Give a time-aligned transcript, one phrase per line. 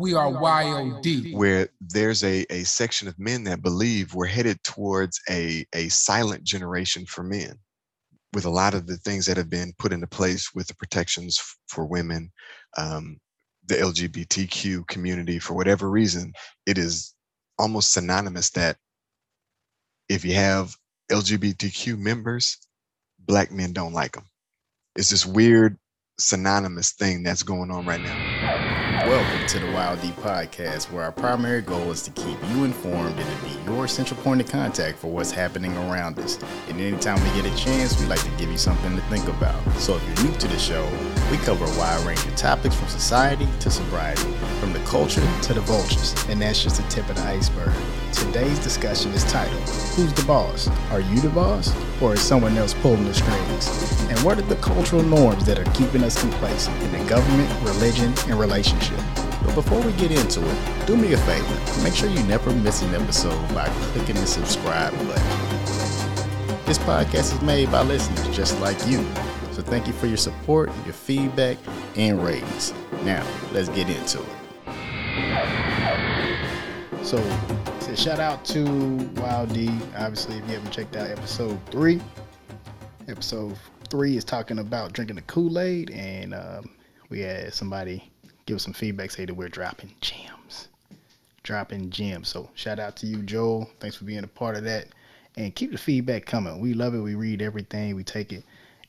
[0.00, 1.34] We are YOD.
[1.34, 6.44] where there's a, a section of men that believe we're headed towards a, a silent
[6.44, 7.54] generation for men
[8.32, 11.38] with a lot of the things that have been put into place with the protections
[11.40, 12.32] f- for women
[12.78, 13.18] um,
[13.66, 16.32] the lgbtq community for whatever reason
[16.66, 17.14] it is
[17.58, 18.78] almost synonymous that
[20.08, 20.74] if you have
[21.12, 22.58] lgbtq members
[23.26, 24.24] black men don't like them
[24.96, 25.76] it's this weird
[26.18, 28.39] synonymous thing that's going on right now
[29.06, 33.18] Welcome to the Wild D podcast, where our primary goal is to keep you informed
[33.18, 36.38] and to be your central point of contact for what's happening around us.
[36.68, 39.58] And anytime we get a chance, we like to give you something to think about.
[39.78, 40.86] So if you're new to the show,
[41.30, 45.54] we cover a wide range of topics from society to sobriety, from the culture to
[45.54, 46.12] the vultures.
[46.28, 47.72] And that's just the tip of the iceberg.
[48.12, 49.62] Today's discussion is titled
[49.94, 50.68] Who's the Boss?
[50.90, 51.72] Are you the boss?
[52.02, 53.68] Or is someone else pulling the strings?
[54.10, 58.12] And what are the cultural norms that are keeping us complacent in the government, religion,
[58.26, 58.98] and relationship?
[59.44, 61.82] But before we get into it, do me a favor.
[61.84, 65.50] Make sure you never miss an episode by clicking the subscribe button.
[66.66, 69.06] This podcast is made by listeners just like you.
[69.60, 71.58] So thank you for your support, your feedback,
[71.94, 72.72] and ratings.
[73.04, 73.22] Now,
[73.52, 74.26] let's get into it.
[77.04, 77.22] So,
[77.80, 78.64] so shout out to
[79.16, 79.68] Wild D.
[79.98, 82.00] Obviously, if you haven't checked out episode three,
[83.06, 83.54] episode
[83.90, 86.70] three is talking about drinking the Kool Aid, and um,
[87.10, 88.10] we had somebody
[88.46, 90.68] give us some feedback, say that we're dropping gems,
[91.42, 92.30] dropping gems.
[92.30, 93.68] So shout out to you, Joel.
[93.78, 94.86] Thanks for being a part of that,
[95.36, 96.60] and keep the feedback coming.
[96.60, 97.00] We love it.
[97.00, 97.94] We read everything.
[97.94, 98.42] We take it,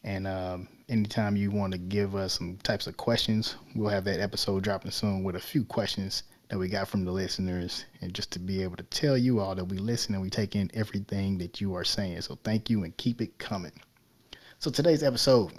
[0.04, 4.20] and um, anytime you want to give us some types of questions, we'll have that
[4.20, 8.32] episode dropping soon with a few questions that we got from the listeners and just
[8.32, 11.38] to be able to tell you all that we listen and we take in everything
[11.38, 12.20] that you are saying.
[12.22, 13.72] So thank you and keep it coming.
[14.60, 15.54] So today's episode,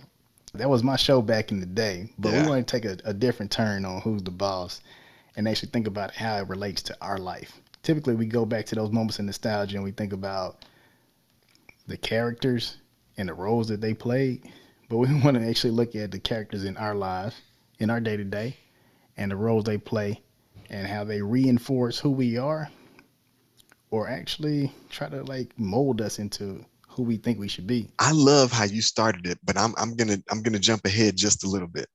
[0.54, 2.42] that was my show back in the day, but Yeah.
[2.42, 4.82] we want to take a, a different turn on who's the boss
[5.36, 7.58] and actually think about how it relates to our life.
[7.82, 10.64] Typically, we go back to those moments of nostalgia and we think about
[11.86, 12.76] the characters
[13.16, 14.50] and the roles that they played,
[14.88, 17.36] but we want to actually look at the characters in our lives,
[17.78, 18.56] in our day to day,
[19.16, 20.20] and the roles they play
[20.70, 22.70] and how they reinforce who we are
[23.90, 27.90] or actually try to like mold us into who we think we should be.
[27.98, 31.44] I love how you started it, but I'm I'm gonna I'm gonna jump ahead just
[31.44, 31.88] a little bit.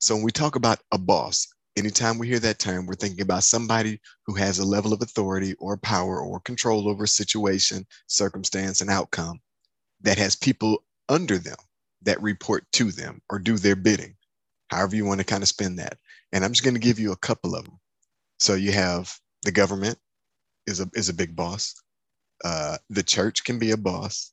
[0.00, 1.46] So when we talk about a boss,
[1.76, 5.54] anytime we hear that term, we're thinking about somebody who has a level of authority
[5.58, 9.40] or power or control over a situation, circumstance, and outcome
[10.02, 11.56] that has people under them
[12.02, 14.16] that report to them or do their bidding,
[14.70, 15.98] however you want to kind of spin that.
[16.32, 17.78] And I'm just going to give you a couple of them.
[18.40, 19.98] So you have the government
[20.66, 21.74] is a is a big boss.
[22.44, 24.26] Uh, the church can be a boss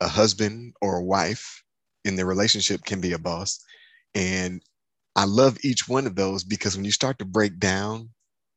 [0.00, 1.64] a husband or a wife
[2.04, 3.60] in their relationship can be a boss.
[4.14, 4.62] And
[5.16, 8.10] I love each one of those because when you start to break down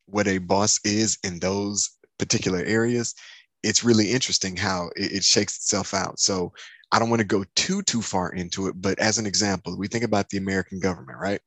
[0.07, 3.15] what a boss is in those particular areas,
[3.63, 6.19] it's really interesting how it, it shakes itself out.
[6.19, 6.53] So
[6.91, 9.87] I don't want to go too, too far into it, but as an example, we
[9.87, 11.41] think about the American government, right?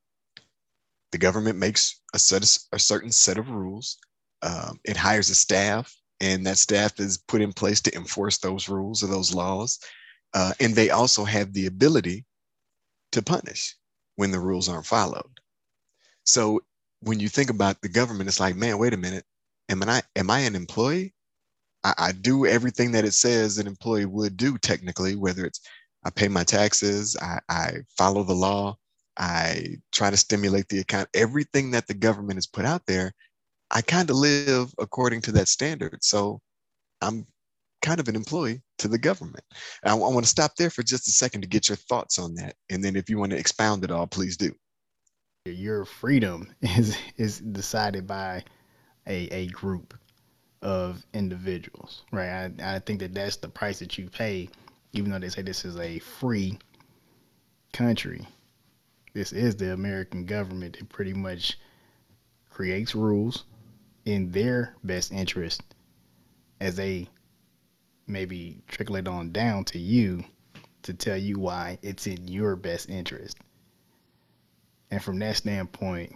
[1.10, 3.98] The government makes a, set of, a certain set of rules.
[4.42, 8.68] Um, it hires a staff, and that staff is put in place to enforce those
[8.68, 9.78] rules or those laws.
[10.34, 12.24] Uh, and they also have the ability
[13.12, 13.76] to punish
[14.16, 15.40] when the rules aren't followed.
[16.24, 16.60] So
[17.00, 19.24] when you think about the government, it's like, man, wait a minute.
[19.68, 21.14] Am I am I an employee?
[21.84, 25.60] I, I do everything that it says an employee would do technically, whether it's
[26.04, 28.76] I pay my taxes, I, I follow the law,
[29.16, 33.12] I try to stimulate the account, everything that the government has put out there,
[33.70, 35.98] I kind of live according to that standard.
[36.02, 36.40] So
[37.00, 37.26] I'm
[37.82, 39.44] kind of an employee to the government.
[39.82, 42.34] And I, want to stop there for just a second to get your thoughts on
[42.34, 42.54] that.
[42.70, 44.54] And then if you want to expound it all, please do.
[45.44, 48.44] Your freedom is is decided by
[49.06, 49.94] a a group
[50.62, 52.52] of individuals, right?
[52.60, 54.48] I, I think that that's the price that you pay,
[54.92, 56.58] even though they say this is a free
[57.72, 58.26] country.
[59.12, 61.58] This is the American government that pretty much
[62.50, 63.44] creates rules
[64.04, 65.62] in their best interest
[66.60, 67.08] as they
[68.06, 70.24] maybe trickle it on down to you
[70.82, 73.38] to tell you why it's in your best interest.
[74.90, 76.14] And from that standpoint,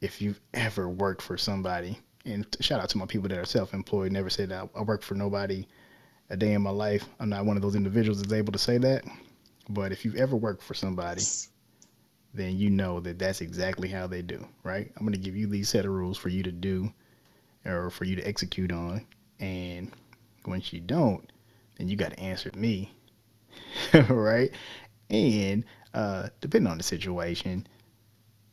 [0.00, 4.12] if you've ever worked for somebody, and shout out to my people that are self-employed,
[4.12, 5.66] never said I, I work for nobody
[6.30, 7.04] a day in my life.
[7.20, 9.04] I'm not one of those individuals that's able to say that.
[9.68, 11.22] But if you've ever worked for somebody,
[12.34, 14.90] then you know that that's exactly how they do, right?
[14.96, 16.92] I'm going to give you these set of rules for you to do
[17.64, 19.06] or for you to execute on.
[19.38, 19.92] And
[20.46, 21.30] once you don't,
[21.76, 22.92] then you got to answer me,
[24.08, 24.50] right?
[25.10, 25.64] And
[25.94, 27.66] uh, depending on the situation,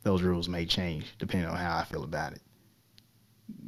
[0.03, 2.41] those rules may change depending on how I feel about it.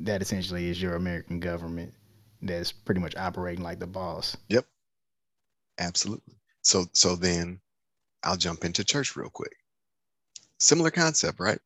[0.02, 1.94] That essentially is your American government
[2.42, 4.36] that's pretty much operating like the boss.
[4.50, 4.66] Yep.
[5.80, 6.36] Absolutely.
[6.62, 7.60] So so then
[8.24, 9.56] I'll jump into church real quick.
[10.60, 11.60] Similar concept, right?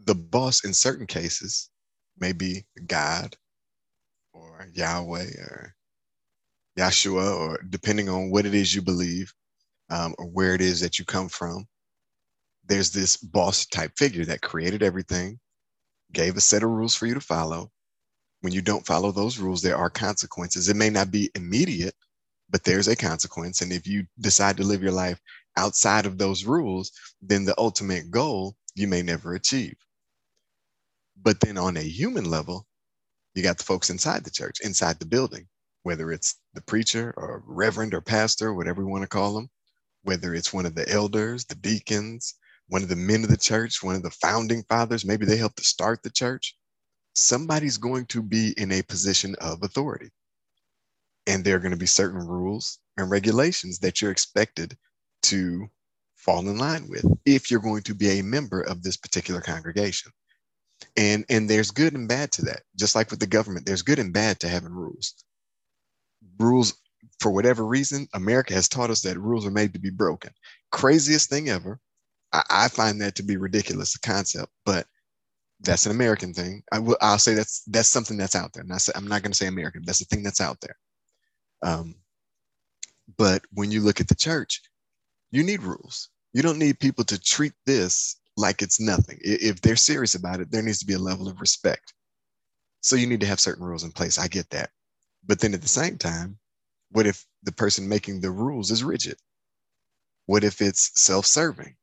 [0.00, 1.70] The boss in certain cases
[2.18, 3.36] may be God
[4.32, 5.74] or Yahweh or
[6.78, 9.32] Yeshua, or depending on what it is you believe
[9.90, 11.66] um, or where it is that you come from.
[12.64, 15.40] There's this boss type figure that created everything,
[16.12, 17.70] gave a set of rules for you to follow.
[18.40, 20.68] When you don't follow those rules, there are consequences.
[20.68, 21.94] It may not be immediate,
[22.48, 23.60] but there's a consequence.
[23.60, 25.20] And if you decide to live your life
[25.56, 29.76] outside of those rules, then the ultimate goal you may never achieve.
[31.20, 32.66] But then on a human level,
[33.34, 35.48] you got the folks inside the church, inside the building,
[35.82, 39.50] whether it's the preacher or reverend or pastor, whatever you want to call them,
[40.04, 42.34] whether it's one of the elders, the deacons,
[42.68, 45.56] one of the men of the church, one of the founding fathers, maybe they helped
[45.58, 46.56] to start the church.
[47.14, 50.10] Somebody's going to be in a position of authority.
[51.26, 54.76] And there are going to be certain rules and regulations that you're expected
[55.24, 55.68] to
[56.14, 60.12] fall in line with if you're going to be a member of this particular congregation.
[60.96, 62.62] And and there's good and bad to that.
[62.76, 65.14] Just like with the government, there's good and bad to having rules.
[66.38, 66.74] Rules
[67.20, 70.30] for whatever reason, America has taught us that rules are made to be broken.
[70.70, 71.80] Craziest thing ever.
[72.32, 74.86] I, I find that to be ridiculous, a concept, but
[75.60, 76.62] that's an American thing.
[76.72, 78.64] I will, I'll say that's that's something that's out there.
[78.64, 79.82] Not say, I'm not going to say American.
[79.84, 80.76] That's the thing that's out there.
[81.62, 81.94] Um,
[83.16, 84.62] but when you look at the church,
[85.30, 86.10] you need rules.
[86.32, 89.18] You don't need people to treat this like it's nothing.
[89.22, 91.94] If they're serious about it, there needs to be a level of respect.
[92.80, 94.18] So you need to have certain rules in place.
[94.18, 94.70] I get that.
[95.26, 96.38] But then at the same time,
[96.92, 99.16] what if the person making the rules is rigid?
[100.26, 101.74] What if it's self-serving?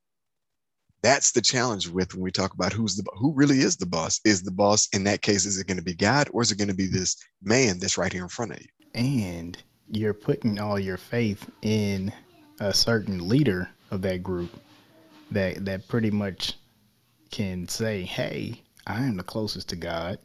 [1.05, 4.19] That's the challenge with when we talk about who's the who really is the boss.
[4.25, 6.57] Is the boss in that case is it going to be God or is it
[6.57, 8.67] going to be this man that's right here in front of you?
[8.95, 9.61] and
[9.91, 12.11] you're putting all your faith in
[12.59, 14.49] a certain leader of that group
[15.29, 16.53] that that pretty much
[17.29, 20.17] can say, "Hey, I am the closest to God,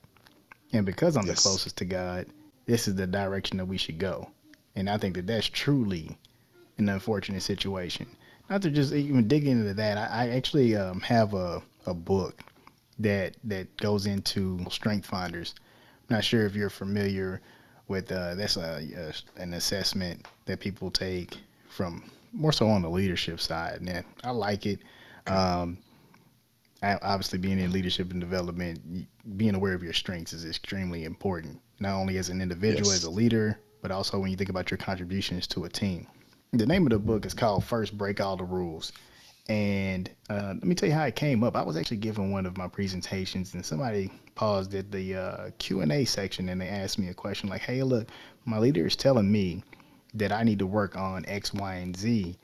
[0.73, 1.43] and because I'm Yes.
[1.43, 2.27] the closest to God,
[2.65, 4.31] this is the direction that we should go."
[4.75, 6.17] And I think that that's truly
[6.79, 8.07] an unfortunate situation.
[8.51, 12.43] Not to just even dig into that, I, I actually um, have a, a book
[12.99, 15.55] that that goes into strength finders.
[16.11, 17.41] I'm not sure if you're familiar
[17.87, 21.39] with uh, that's a, a an assessment that people take
[21.69, 23.81] from more so on the leadership side.
[23.81, 24.81] And I like it.
[25.27, 25.79] Um,
[26.83, 29.07] I, obviously, being in leadership and development,
[29.37, 31.61] being aware of your strengths is extremely important.
[31.79, 32.99] Not only as an individual, Yes.
[32.99, 36.07] as a leader, but also when you think about your contributions to a team.
[36.53, 38.91] The name of the book is called First Break All the Rules.
[39.49, 41.55] And uh, let me tell you how it came up.
[41.55, 45.81] I was actually giving one of my presentations, and somebody paused at the uh, Q
[45.81, 48.09] and A section, and they asked me a question like, "Hey, look,
[48.47, 49.63] my leader is telling me
[50.15, 52.37] that I need to work on X, Y, and Z,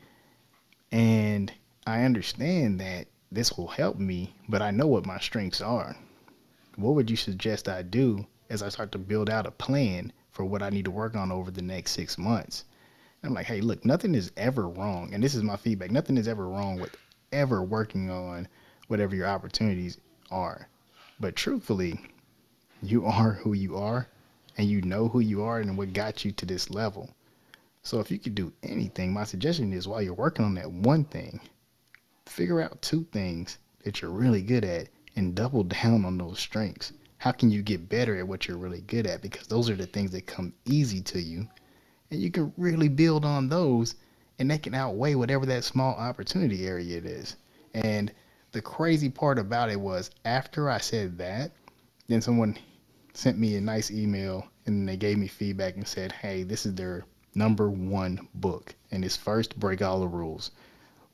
[0.92, 1.52] and
[1.84, 5.96] I understand that this will help me, but I know what my strengths are.
[6.76, 10.44] What would you suggest I do as I start to build out a plan for
[10.44, 12.64] what I need to work on over the next six months?"
[13.26, 15.12] I'm like, hey, look, nothing is ever wrong.
[15.12, 15.90] And this is my feedback.
[15.90, 16.96] Nothing is ever wrong with
[17.32, 18.46] ever working on
[18.88, 19.98] whatever your opportunities
[20.30, 20.68] are.
[21.18, 22.00] But truthfully,
[22.82, 24.08] you are who you are
[24.56, 27.10] and you know who you are and what got you to this level.
[27.82, 31.04] So if you could do anything, my suggestion is while you're working on that one
[31.04, 31.40] thing,
[32.26, 36.92] figure out two things that you're really good at and double down on those strengths.
[37.18, 39.22] How can you get better at what you're really good at?
[39.22, 41.48] Because those are the things that come easy to you
[42.10, 43.94] and you can really build on those
[44.38, 47.36] and they can outweigh whatever that small opportunity area it is.
[47.74, 48.12] And
[48.56, 51.52] the crazy part about it was after i said that
[52.08, 52.56] then someone
[53.12, 56.74] sent me a nice email and they gave me feedback and said hey this is
[56.74, 60.52] their number one book and it's first break all the rules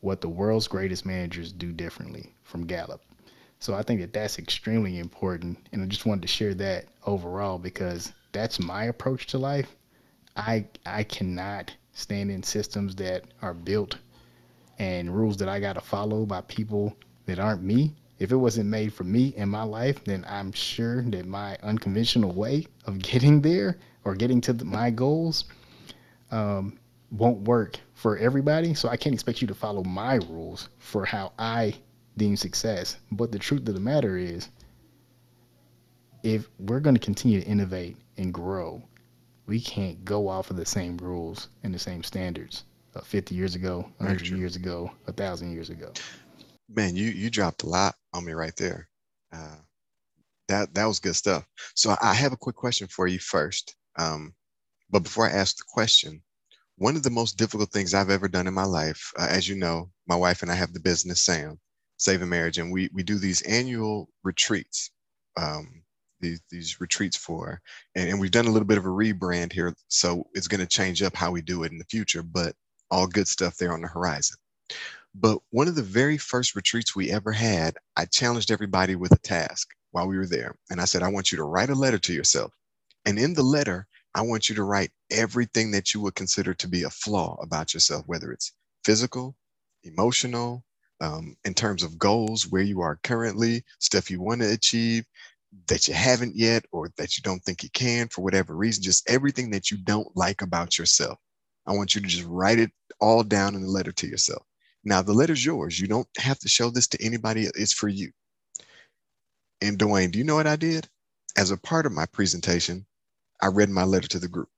[0.03, 3.03] what the world's greatest managers do differently from gallup.
[3.59, 7.59] So i think that that's extremely important and i just wanted to share that overall
[7.59, 9.75] because that's my approach to life
[10.37, 13.99] I I cannot stand in systems that are built
[14.79, 16.97] and rules that I got to follow by people
[17.27, 17.95] that aren't me.
[18.19, 22.33] If it wasn't made for me in my life, then I'm sure that my unconventional
[22.33, 25.45] way of getting there or getting to the, my goals
[26.31, 26.79] um,
[27.11, 28.75] won't work for everybody.
[28.75, 31.75] So I can't expect you to follow my rules for how I
[32.17, 32.97] deem success.
[33.11, 34.49] But the truth of the matter is,
[36.23, 38.83] if we're going to continue to innovate and grow,
[39.47, 43.55] we can't go off of the same rules and the same standards uh, 50 years
[43.55, 45.93] ago, 100 years ago, 1,000 years ago.
[46.69, 48.89] Man, you you dropped a lot on me right there.
[49.33, 49.57] Uh,
[50.49, 51.47] that that was good stuff.
[51.75, 53.77] So I have a quick question for you first.
[53.99, 54.35] Um,
[54.91, 56.23] but before I ask the question,
[56.77, 59.57] one of the most difficult things I've ever done in my life, uh, as you
[59.57, 61.59] know, my wife and I have the business Sam,
[61.97, 64.91] Saving Marriage, and we we do these annual retreats.
[65.37, 65.82] Um,
[66.23, 67.61] these, these retreats for,
[67.95, 70.67] and, and we've done a little bit of a rebrand here, so it's going to
[70.67, 72.23] change up how we do it in the future.
[72.23, 72.55] But
[72.91, 74.37] all good stuff there on the horizon.
[75.15, 79.19] But one of the very first retreats we ever had, I challenged everybody with a
[79.19, 80.55] task while we were there.
[80.71, 82.53] And I said, I want you to write a letter to yourself.
[83.05, 86.69] And in the letter, I want you to write everything that you would consider to
[86.69, 88.53] be a flaw about yourself, whether it's
[88.85, 89.37] physical,
[89.85, 90.65] emotional,
[91.01, 95.05] um, in terms of goals, where you are currently, stuff you want to achieve
[95.69, 99.09] that you haven't yet, or that you don't think you can for whatever reason, just
[99.09, 101.19] everything that you don't like about yourself.
[101.67, 104.45] I want you to just write it all down in a letter to yourself.
[104.85, 105.79] Now, the letter's yours.
[105.79, 108.11] You don't have to show this to anybody, it's for you.
[109.61, 110.89] And Dwayne, do you know what I did?
[111.37, 112.85] As a part of my presentation,
[113.41, 114.49] I read my letter to the group.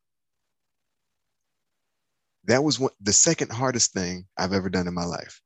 [2.44, 5.40] That was what, the second hardest thing I've ever done in my life.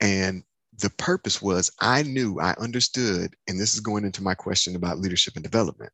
[0.00, 0.42] And
[0.78, 4.98] the purpose was I knew, I understood, and this is going into my question about
[4.98, 5.92] leadership and development.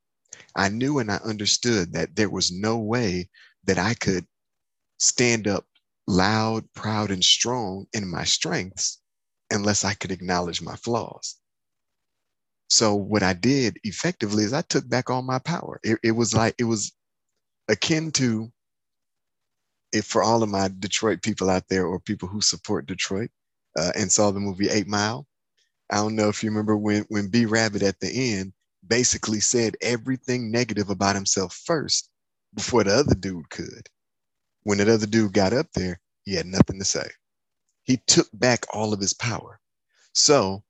[0.56, 3.28] I knew and I understood that there was no way
[3.64, 4.26] that I could
[4.98, 5.66] stand up
[6.06, 9.00] loud, proud, and strong in my strengths
[9.50, 11.36] unless I could acknowledge my flaws.
[12.70, 15.78] So what I did effectively is I took back all my power.
[15.84, 16.92] It, it was like it was
[17.68, 18.50] akin to
[19.92, 23.30] if for all of my Detroit people out there or people who support Detroit
[23.76, 25.26] uh, and saw the movie Eight Mile.
[25.90, 28.52] I don't know if you remember when when B Rabbit at the end
[28.86, 32.10] basically said everything negative about himself first
[32.54, 33.88] before the other dude could.
[34.64, 37.08] When that other dude got up there, he had nothing to say.
[37.84, 39.58] He took back all of his power.
[40.14, 40.62] So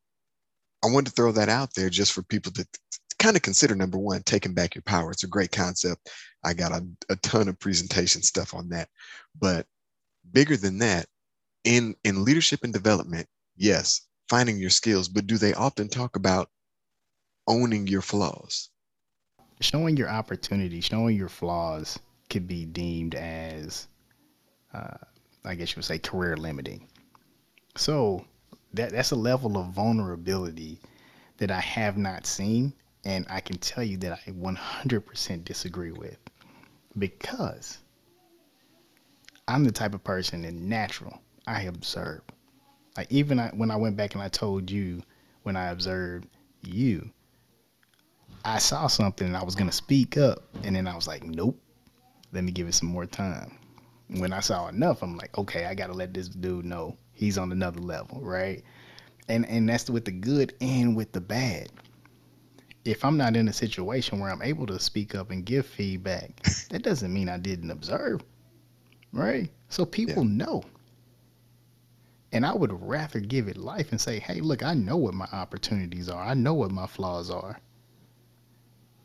[0.85, 2.67] I wanted to throw that out there just for people to
[3.19, 5.11] kind of consider number one, taking back your power.
[5.11, 6.11] It's a great concept.
[6.45, 8.89] I got a, a ton of presentation stuff on that.
[9.39, 9.67] But
[10.33, 11.07] bigger than that,
[11.65, 16.51] in in leadership and development, yes, finding your skills, but do they often talk about
[17.47, 18.71] owning your flaws?
[19.61, 23.87] Showing your opportunities, showing your flaws could be deemed as,
[24.73, 24.97] uh,
[25.45, 26.89] I guess you would say, career limiting.
[27.77, 28.25] So
[28.75, 30.81] that that's a level of vulnerability
[31.39, 32.73] that I have not seen,
[33.05, 36.19] and I can tell you that I 100% disagree with,
[36.99, 37.79] because
[39.47, 42.23] I'm the type of person in natural I observe.
[42.97, 45.03] Like even I, when I went back and I told you
[45.43, 46.29] when I observed
[46.63, 47.11] you,
[48.45, 51.59] I saw something and I was gonna speak up, and then I was like, nope,
[52.33, 53.57] let me give it some more time.
[54.09, 57.53] When I saw enough, I'm like, okay, I gotta let this dude know he's on
[57.53, 58.63] another level, right?
[59.29, 61.71] And and that's with the good and with the bad.
[62.85, 66.43] If I'm not in a situation where I'm able to speak up and give feedback,
[66.71, 68.23] that doesn't mean I didn't observe,
[69.13, 69.49] right?
[69.69, 70.45] So people yeah.
[70.45, 70.65] know.
[72.33, 75.29] And I would rather give it life and say, hey, look, I know what my
[75.33, 76.25] opportunities are.
[76.25, 77.61] I know what my flaws are.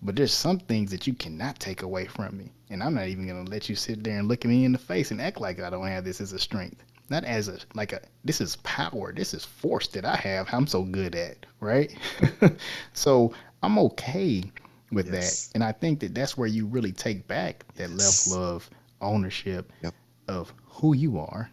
[0.01, 2.53] But there's some things that you cannot take away from me.
[2.69, 4.71] And I'm not even going to let you sit there and look at me in
[4.71, 6.83] the face and act like I don't have this as a strength.
[7.09, 9.11] Not as a, like a, this is power.
[9.11, 10.47] This is force that I have.
[10.53, 11.93] I'm so good at, right?
[12.93, 14.43] so I'm okay
[14.91, 15.47] with yes.
[15.47, 15.55] that.
[15.55, 18.29] And I think that that's where you really take back that yes.
[18.29, 18.69] level of
[19.01, 19.93] ownership yep.
[20.27, 21.49] of who you are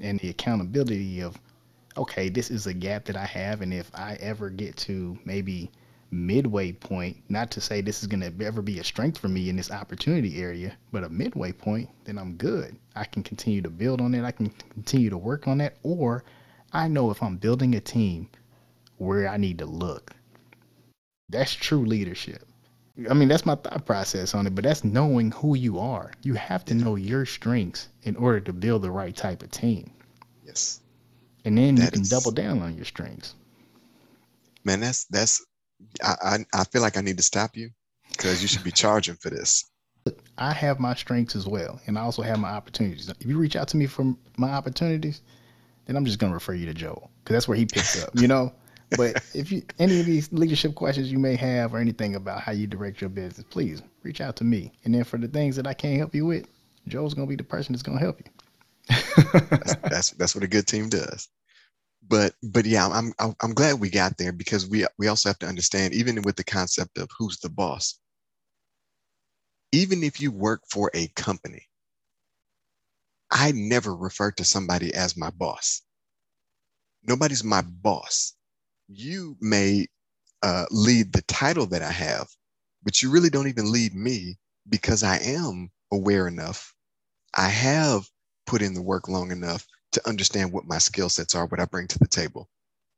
[0.00, 1.38] and the accountability of
[1.96, 5.70] okay this is a gap that i have and if i ever get to maybe
[6.10, 9.48] midway point not to say this is going to ever be a strength for me
[9.48, 12.76] in this opportunity area but a midway point then i'm good.
[12.96, 14.24] I can continue to build on it.
[14.24, 16.24] I can continue to work on that or
[16.72, 18.28] i know if i'm building a team
[18.98, 20.12] where i need to look.
[21.28, 22.49] That's true leadership
[23.08, 26.12] I mean, that's my thought process on it, but that's knowing who you are.
[26.22, 29.90] You have to know your strengths in order to build the right type of team.
[30.44, 30.80] Yes.
[31.44, 33.34] And then that you can is, double down on your strengths.
[34.64, 35.44] Man, that's that's
[36.02, 37.70] I, I, I feel like I need to stop you
[38.10, 39.64] because you should be charging for this.
[40.36, 43.08] I have my strengths as well, and I also have my opportunities.
[43.08, 45.20] If you reach out to me for my opportunities,
[45.86, 48.10] then I'm just gonna refer you to Joel because that's where he picks up.
[48.14, 48.52] You know.
[48.96, 52.52] But if you any of these leadership questions you may have or anything about how
[52.52, 54.72] you direct your business, please reach out to me.
[54.84, 56.46] And then for the things that I can't help you with,
[56.88, 58.32] Joe's gonna be the person that's gonna help you.
[59.50, 61.28] that's, that's that's what a good team does.
[62.08, 65.38] But but yeah, I'm I'm I'm glad we got there because we we also have
[65.40, 67.98] to understand even with the concept of who's the boss.
[69.72, 71.68] Even if you work for a company,
[73.30, 75.82] I never refer to somebody as my boss
[77.02, 78.34] Nobody's my boss.
[78.92, 79.86] You may
[80.42, 82.28] uh, lead the title that I have,
[82.82, 84.36] but you really don't even lead me
[84.68, 86.74] because I am aware enough.
[87.34, 88.10] I have
[88.46, 91.66] put in the work long enough to understand what my skill sets are, what I
[91.66, 92.48] bring to the table.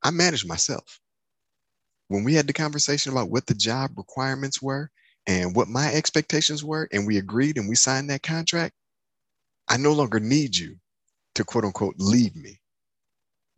[0.03, 0.99] I manage myself.
[2.09, 4.91] When we had the conversation about what the job requirements were
[5.27, 8.75] and what my expectations were, and we agreed and we signed that contract,
[9.69, 10.79] I no longer need you
[11.35, 12.63] to quote unquote lead me.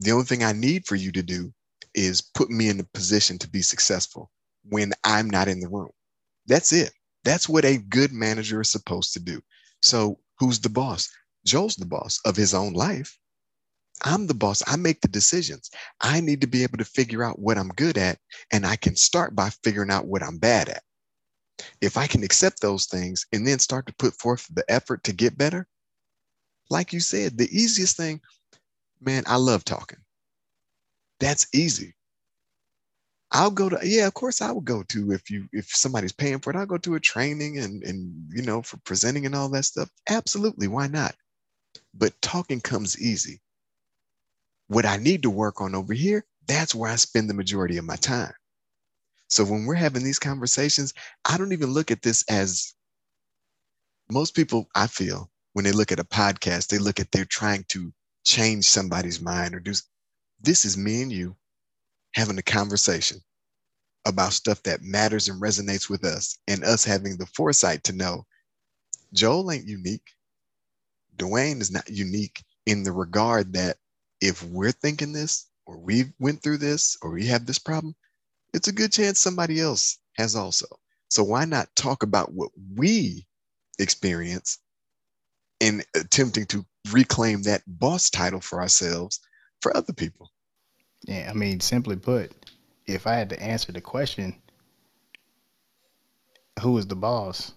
[0.00, 1.53] The only thing I need for you to do
[1.94, 4.30] is put me in a position to be successful
[4.68, 5.90] when I'm not in the room.
[6.46, 6.92] That's it.
[7.24, 9.40] That's what a good manager is supposed to do.
[9.82, 11.08] So, who's the boss?
[11.46, 13.18] Joel's the boss of his own life.
[14.02, 14.62] I'm the boss.
[14.66, 15.70] I make the decisions.
[16.00, 18.18] I need to be able to figure out what I'm good at,
[18.50, 20.82] and I can start by figuring out what I'm bad at.
[21.80, 25.12] If I can accept those things and then start to put forth the effort to
[25.12, 25.66] get better,
[26.70, 28.20] like you said, the easiest thing,
[29.00, 30.03] man, I love talking.
[31.20, 31.94] That's easy.
[33.32, 36.38] I'll go to yeah, of course I would go to if you if somebody's paying
[36.38, 39.48] for it, I'll go to a training and and you know for presenting and all
[39.50, 39.90] that stuff.
[40.08, 41.16] Absolutely, why not?
[41.94, 43.40] But talking comes easy.
[44.68, 47.84] What I need to work on over here, that's where I spend the majority of
[47.84, 48.32] my time.
[49.28, 50.94] So when we're having these conversations,
[51.24, 52.74] I don't even look at this as
[54.10, 57.64] most people, I feel, when they look at a podcast, they look at they're trying
[57.68, 57.92] to
[58.24, 59.72] change somebody's mind or do
[60.44, 61.36] this is me and you
[62.14, 63.18] having a conversation
[64.06, 68.24] about stuff that matters and resonates with us and us having the foresight to know
[69.12, 70.06] Joel ain't unique.
[71.16, 73.76] Dwayne is not unique in the regard that
[74.20, 77.94] if we're thinking this or we went through this or we have this problem,
[78.52, 80.66] it's a good chance somebody else has also.
[81.08, 83.26] So why not talk about what we
[83.78, 84.58] experience
[85.60, 89.20] in attempting to reclaim that boss title for ourselves
[89.60, 90.30] for other people.
[91.06, 92.32] Yeah, I mean, simply put,
[92.86, 94.34] if I had to answer the question,
[96.60, 97.52] who is the boss?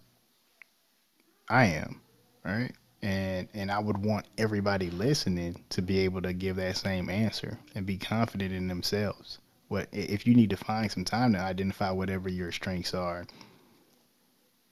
[1.50, 2.02] I am,
[2.43, 2.71] right?
[3.02, 7.58] And and I would want everybody listening to be able to give that same answer
[7.76, 9.39] and be confident in themselves.
[9.69, 13.26] What if you need to find some time to identify whatever your strengths are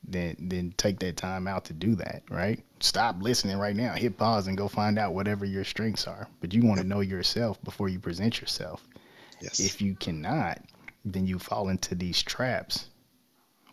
[0.08, 2.64] then then take that time out to do that, right?
[2.80, 3.94] Stop listening right now.
[3.94, 6.28] Hit pause and go find out whatever your strengths are.
[6.42, 8.86] But you want to know yourself before you present yourself.
[9.42, 9.60] Yes.
[9.60, 10.62] If you cannot,
[11.04, 12.90] then you fall into these traps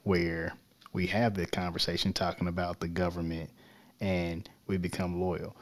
[0.04, 0.52] where
[0.92, 3.50] we have the conversation talking about the government
[4.00, 5.56] and we become loyal.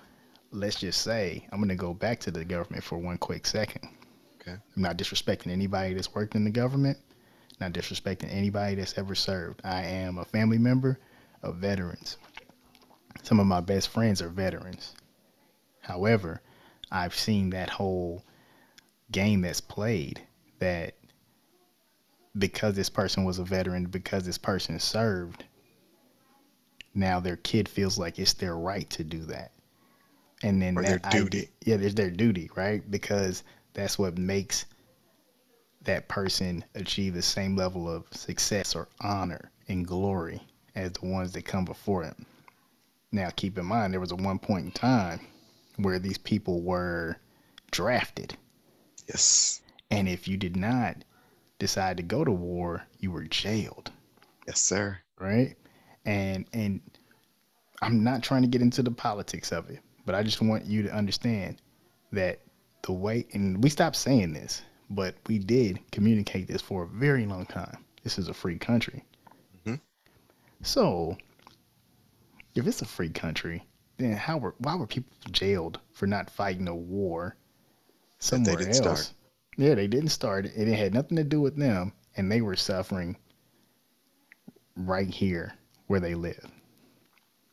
[0.52, 3.88] Let's just say I'm going to go back to the government for one quick second.
[4.40, 4.56] Okay.
[4.76, 6.98] I'm not disrespecting anybody that's worked in the government
[7.60, 9.60] not disrespecting anybody that's ever served.
[9.64, 10.98] I am a family member
[11.42, 12.16] of veterans.
[13.22, 14.94] Some of my best friends are veterans.
[15.80, 16.40] However,
[16.90, 18.24] I've seen that whole
[19.12, 20.20] game that's played
[20.58, 20.94] that
[22.38, 25.44] because this person was a veteran, because this person served,
[26.94, 29.52] now their kid feels like it's their right to do that.
[30.42, 31.38] And then or that their duty.
[31.38, 32.88] Idea, yeah, it's their duty, right?
[32.90, 33.42] Because
[33.74, 34.64] that's what makes
[35.82, 40.40] that person achieve the same level of success or honor and glory
[40.74, 42.26] as the ones that come before him.
[43.12, 45.20] Now, keep in mind, there was a one point in time
[45.76, 47.16] where these people were
[47.70, 48.36] drafted.
[49.08, 49.62] Yes.
[49.90, 50.96] And if you did not
[51.58, 53.90] decide to go to war, you were jailed.
[54.46, 54.98] Yes, sir.
[55.18, 55.56] Right?
[56.04, 56.80] And and
[57.82, 60.82] I'm not trying to get into the politics of it, but I just want you
[60.84, 61.60] to understand
[62.12, 62.40] that
[62.82, 67.24] the way and we stop saying this but we did communicate this for a very
[67.24, 67.78] long time.
[68.02, 69.04] This is a free country.
[69.58, 69.76] Mm-hmm.
[70.62, 71.16] So,
[72.54, 73.64] if it's a free country,
[73.98, 77.36] then how were why were people jailed for not fighting a war
[78.18, 78.76] somewhere else?
[78.76, 79.12] Start.
[79.56, 80.52] Yeah, they didn't start it.
[80.56, 83.16] It had nothing to do with them, and they were suffering
[84.76, 85.54] right here
[85.86, 86.50] where they live.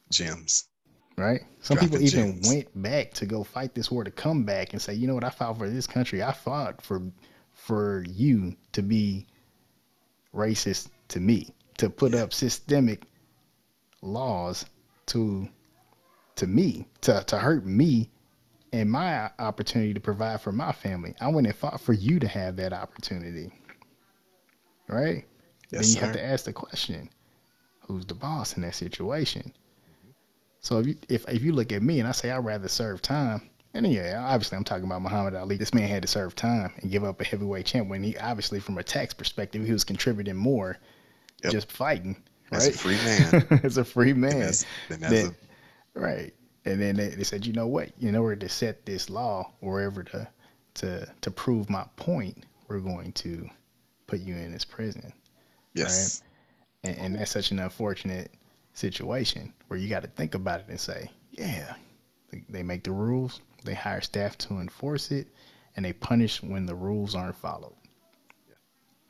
[0.09, 0.69] Gems
[1.17, 1.41] right?
[1.61, 4.93] Some people even went back to go fight this war to come back and say,
[4.93, 6.23] you know what, I fought for this country.
[6.23, 7.01] I fought for
[7.53, 9.25] for you to be
[10.33, 13.03] racist to me, to put up systemic
[14.01, 14.65] laws
[15.07, 15.49] to
[16.35, 18.09] to me, to to hurt me
[18.73, 21.15] and my opportunity to provide for my family.
[21.19, 23.51] I went and fought for you to have that opportunity.
[24.87, 25.25] Right?
[25.69, 26.05] Yes, then you sir.
[26.05, 27.09] have to ask the question,
[27.81, 29.53] who's the boss in that situation?
[30.61, 33.01] So if you if, if you look at me and I say I'd rather serve
[33.01, 35.57] time, and yeah, obviously I'm talking about Muhammad Ali.
[35.57, 38.59] This man had to serve time and give up a heavyweight champ when he obviously
[38.59, 40.77] from a tax perspective he was contributing more,
[41.43, 41.51] yep.
[41.51, 42.15] just fighting.
[42.51, 42.61] Right?
[42.61, 43.59] As a free man.
[43.63, 44.41] as a free man.
[44.41, 45.35] As, then,
[45.95, 45.99] a...
[45.99, 46.33] right.
[46.63, 47.89] And then they, they said, you know what?
[47.99, 50.27] In order to set this law wherever the
[50.75, 53.49] to to prove my point, we're going to
[54.07, 55.11] put you in this prison.
[55.73, 56.21] Yes.
[56.83, 56.91] Right?
[56.91, 58.31] And, and that's such an unfortunate
[58.77, 61.73] situation where you got to think about it and say, yeah,
[62.49, 65.27] they, make the rules, they hire staff to enforce it,
[65.75, 67.75] and they punish when the rules aren't followed.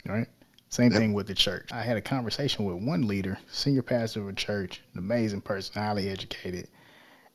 [0.06, 0.12] Yeah.
[0.12, 0.28] Right?
[0.70, 1.00] Same yep.
[1.00, 1.70] thing with the church.
[1.72, 5.82] I had a conversation with one leader, senior pastor of a church, an amazing person,
[5.82, 6.68] highly educated.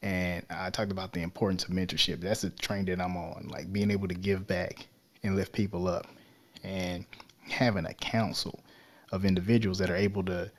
[0.03, 2.21] And I talked about the importance of mentorship.
[2.21, 4.87] That's the train that I'm on, like being able to give back
[5.23, 6.07] and lift people up
[6.65, 7.07] and
[7.41, 8.61] having a council
[9.13, 10.51] of individuals that are able to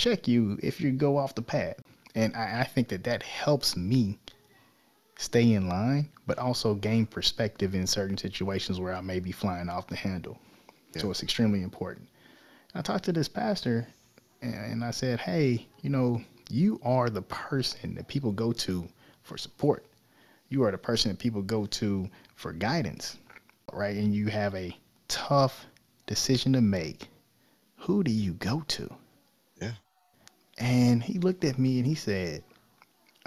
[0.00, 1.76] check you if you go off the path.
[2.14, 4.18] And I, I think that that helps me
[5.16, 9.68] stay in line, but also gain perspective in certain situations where I may be flying
[9.68, 10.38] off the handle.
[10.94, 11.02] Yeah.
[11.02, 12.08] So it's extremely important.
[12.74, 13.86] I talked to this pastor
[14.40, 18.88] and I said, Hey, you know, you are the person that people go to
[19.22, 19.84] for support.
[20.48, 23.18] You are the person that people go to for guidance,
[23.72, 23.96] right?
[23.96, 24.76] And you have a
[25.08, 25.66] tough
[26.06, 27.08] decision to make.
[27.76, 28.90] Who do you go to?
[30.60, 32.44] And he looked at me and he said,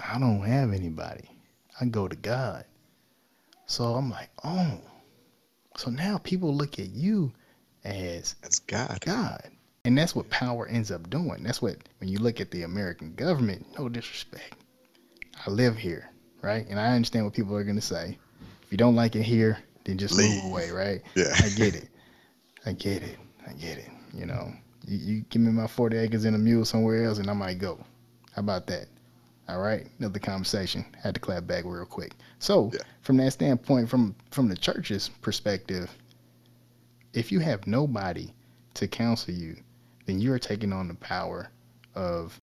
[0.00, 1.28] I don't have anybody.
[1.80, 2.64] I go to God.
[3.66, 4.80] So I'm like, oh.
[5.76, 7.32] So now people look at you
[7.84, 9.00] as as God.
[9.04, 9.50] God.
[9.84, 11.42] And that's what power ends up doing.
[11.42, 14.54] That's what when you look at the American government, no disrespect.
[15.46, 16.66] I live here, right?
[16.68, 18.16] And I understand what people are gonna say.
[18.62, 20.42] If you don't like it here, then just Leave.
[20.44, 21.02] move away, right?
[21.16, 21.34] Yeah.
[21.36, 21.88] I get it.
[22.66, 23.18] I get it.
[23.46, 23.90] I get it.
[24.14, 24.52] You know,
[24.86, 27.58] you, you give me my 40 acres and a mule somewhere else and I might
[27.58, 27.78] go.
[28.32, 28.86] How about that?
[29.48, 30.84] All right, another conversation.
[31.02, 32.12] Had to clap back real quick.
[32.38, 32.80] So, yeah.
[33.02, 35.90] from that standpoint, from from the church's perspective,
[37.12, 38.32] if you have nobody
[38.74, 39.56] to counsel you,
[40.06, 41.50] then you are taking on the power
[41.94, 42.40] of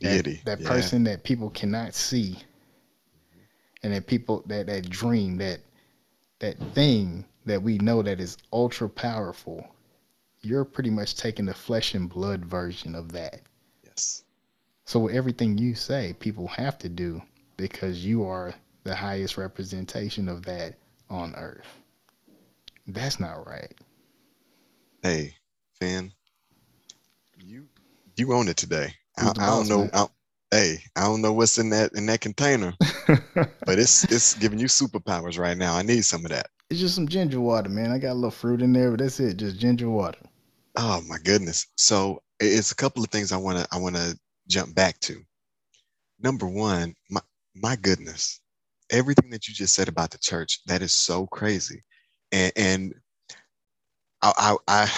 [0.00, 0.68] that, that yeah.
[0.68, 2.36] person that people cannot see,
[3.84, 5.60] and that people that that dream that
[6.40, 9.64] that thing that we know that is ultra powerful.
[10.42, 13.42] You're pretty much taking the flesh and blood version of that.
[13.84, 14.24] Yes.
[14.84, 17.22] So everything you say, people have to do
[17.56, 18.52] because you are
[18.84, 20.74] the highest representation of that
[21.08, 21.66] on earth.
[22.86, 23.72] That's not right.
[25.02, 25.36] Hey,
[25.78, 26.12] Finn,
[27.38, 27.66] you
[28.16, 28.94] you own it today.
[29.16, 29.88] I, I, don't know.
[29.92, 30.06] I,
[30.50, 32.74] hey, I don't know what's in that in that container,
[33.06, 35.76] but it's it's giving you superpowers right now.
[35.76, 36.48] I need some of that.
[36.70, 37.92] It's just some ginger water, man.
[37.92, 39.36] I got a little fruit in there, but that's it.
[39.36, 40.18] Just ginger water.
[40.76, 41.66] Oh my goodness.
[41.76, 45.22] So it's a couple of things I want to I want to jump back to.
[46.20, 47.20] Number one, my,
[47.54, 48.40] my goodness,
[48.90, 51.82] everything that you just said about the church, that is so crazy.
[52.30, 52.94] And, and
[54.22, 54.92] I, I, I,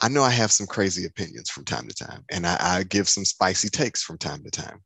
[0.00, 3.08] I know I have some crazy opinions from time to time, and I, I give
[3.08, 4.80] some spicy takes from time to time.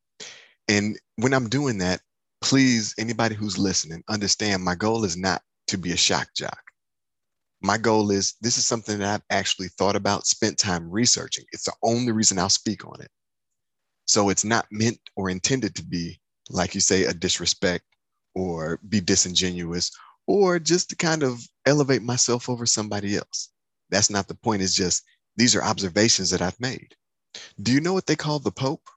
[0.68, 2.00] And when I'm doing that,
[2.40, 6.67] please, anybody who's listening, understand my goal is not to be a shock jock
[7.60, 11.44] my goal is this is something that I've actually thought about, spent time researching.
[11.52, 13.10] It's the only reason I'll speak on it.
[14.06, 17.84] So it's not meant or intended to be, like you say, a disrespect
[18.34, 19.90] or be disingenuous
[20.26, 23.50] or just to kind of elevate myself over somebody else.
[23.90, 24.62] That's not the point.
[24.62, 25.02] It's just
[25.36, 26.94] these are observations that I've made.
[27.60, 28.88] Do you know what they call the Pope?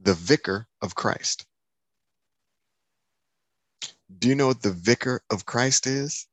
[0.00, 1.44] The vicar of Christ.
[4.18, 6.26] Do you know what the vicar of Christ is?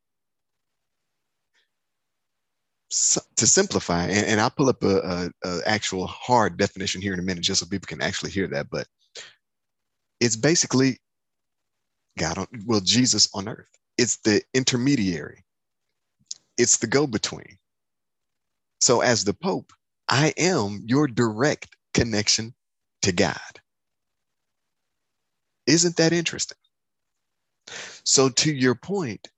[2.93, 7.19] To simplify, and, and I'll pull up a, a, a, actual hard definition here in
[7.19, 8.69] a minute, just so people can actually hear that.
[8.69, 8.87] But
[10.19, 10.99] it's basically
[12.17, 13.67] God on, well, Jesus on earth.
[13.97, 15.43] It's the intermediary.
[16.57, 17.57] It's the go-between.
[18.79, 19.71] So as the Pope,
[20.09, 22.53] I am your direct connection
[23.01, 23.37] to God.
[25.65, 26.57] Isn't that interesting?
[28.03, 29.29] So to your point,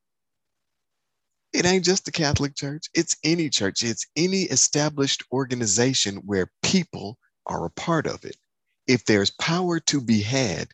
[1.56, 7.18] it ain't just the Catholic Church, it's any church, it's any established organization where people
[7.46, 8.36] are a part of it.
[8.88, 10.68] If there's power to be had,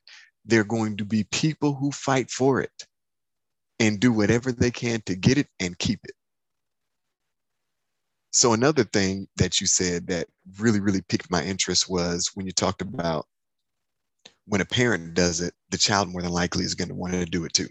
[0.45, 2.85] there are going to be people who fight for it
[3.79, 6.15] and do whatever they can to get it and keep it.
[8.33, 12.53] So, another thing that you said that really, really piqued my interest was when you
[12.53, 13.27] talked about
[14.45, 17.25] when a parent does it, the child more than likely is going to want to
[17.25, 17.67] do it too.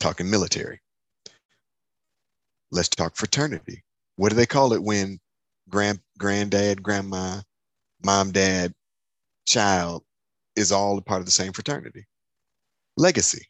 [0.00, 0.80] Talking military.
[2.70, 3.84] Let's talk fraternity.
[4.16, 5.20] What do they call it when
[5.68, 7.40] grand granddad, grandma,
[8.04, 8.74] mom, dad,
[9.46, 10.04] child
[10.56, 12.06] is all a part of the same fraternity?
[12.96, 13.46] Legacy.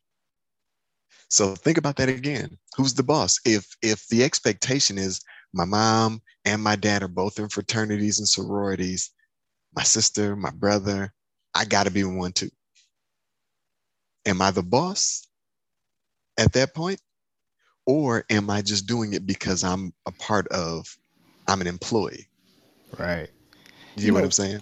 [1.28, 2.58] So think about that again.
[2.76, 3.40] Who's the boss?
[3.44, 5.20] If if the expectation is
[5.52, 9.10] my mom and my dad are both in fraternities and sororities,
[9.74, 11.12] my sister, my brother,
[11.54, 12.50] I got to be one too.
[14.26, 15.26] Am I the boss
[16.38, 17.00] at that point?
[17.86, 20.98] Or am I just doing it because I'm a part of,
[21.46, 22.28] I'm an employee?
[22.98, 23.28] Right.
[23.96, 24.60] You, you know what I'm saying?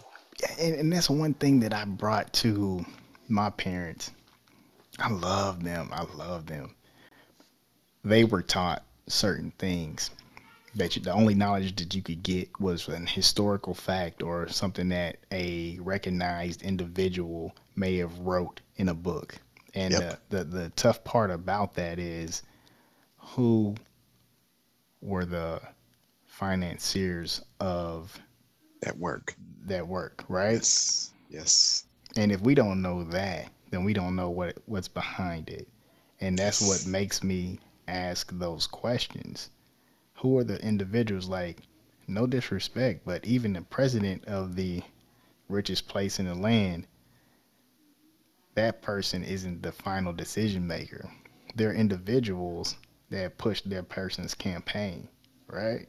[0.60, 2.84] And, and that's one thing that I brought to
[3.28, 4.12] my parents.
[4.98, 5.88] I love them.
[5.92, 6.74] I love them.
[8.04, 10.10] They were taught certain things
[10.74, 14.88] that you, the only knowledge that you could get was an historical fact or something
[14.90, 19.36] that a recognized individual may have wrote in a book.
[19.74, 20.20] And yep.
[20.28, 22.42] the, the, the tough part about that is
[23.24, 23.74] who
[25.00, 25.60] were the
[26.26, 28.18] financiers of
[28.82, 29.34] that work.
[29.66, 30.54] That work, right?
[30.54, 31.12] Yes.
[31.30, 31.86] Yes.
[32.16, 35.68] And if we don't know that, then we don't know what what's behind it.
[36.20, 36.68] And that's yes.
[36.68, 37.58] what makes me
[37.88, 39.50] ask those questions
[40.14, 41.58] who are the individuals like
[42.06, 44.82] no disrespect but even the president of the
[45.48, 46.86] richest place in the land
[48.54, 51.10] that person isn't the final decision maker
[51.54, 52.76] they're individuals
[53.10, 55.08] that push their person's campaign
[55.48, 55.86] right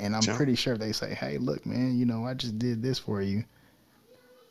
[0.00, 2.98] and i'm pretty sure they say hey look man you know i just did this
[2.98, 3.44] for you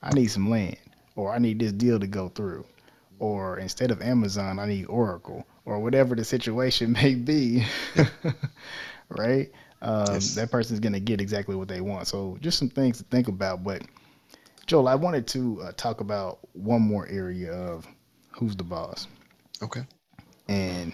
[0.04, 0.78] i need some land
[1.16, 2.66] or i need this deal to go through
[3.20, 7.66] or instead of amazon i need oracle or whatever the situation may be
[9.10, 9.52] right?
[9.82, 10.36] Um, yes.
[10.36, 12.08] That person's going to get exactly what they want.
[12.08, 13.64] So just some things to think about.
[13.64, 13.84] But
[14.66, 17.88] Joel, I wanted to uh, talk about one more area of
[18.32, 19.08] who's the boss.
[19.62, 19.82] Okay.
[20.48, 20.94] And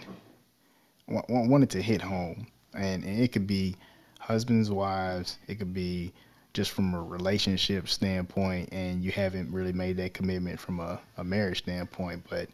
[1.29, 3.75] wanted to hit home, and, and it could be
[4.19, 5.37] husbands, wives.
[5.47, 6.13] It could be
[6.53, 11.23] just from a relationship standpoint, and you haven't really made that commitment from a, a
[11.23, 12.49] marriage standpoint, but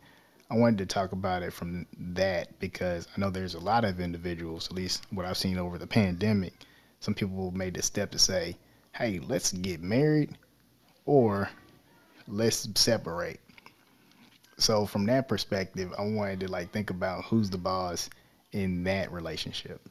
[0.50, 4.00] I wanted to talk about it from that because I know there's a lot of
[4.00, 6.54] individuals, at least what I've seen over the pandemic,
[7.00, 8.56] some people made the step to say,
[8.96, 10.38] hey, let's get married
[11.06, 11.50] or
[12.28, 13.40] let's separate.
[14.58, 18.10] So from that perspective, I wanted to like think about who's the boss
[18.52, 19.82] in that relationship.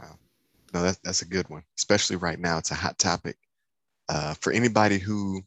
[0.00, 0.18] Wow.
[0.74, 1.62] No, that's that's a good one.
[1.78, 2.58] Especially right now.
[2.58, 3.36] It's a hot topic.
[4.08, 5.42] Uh, for anybody who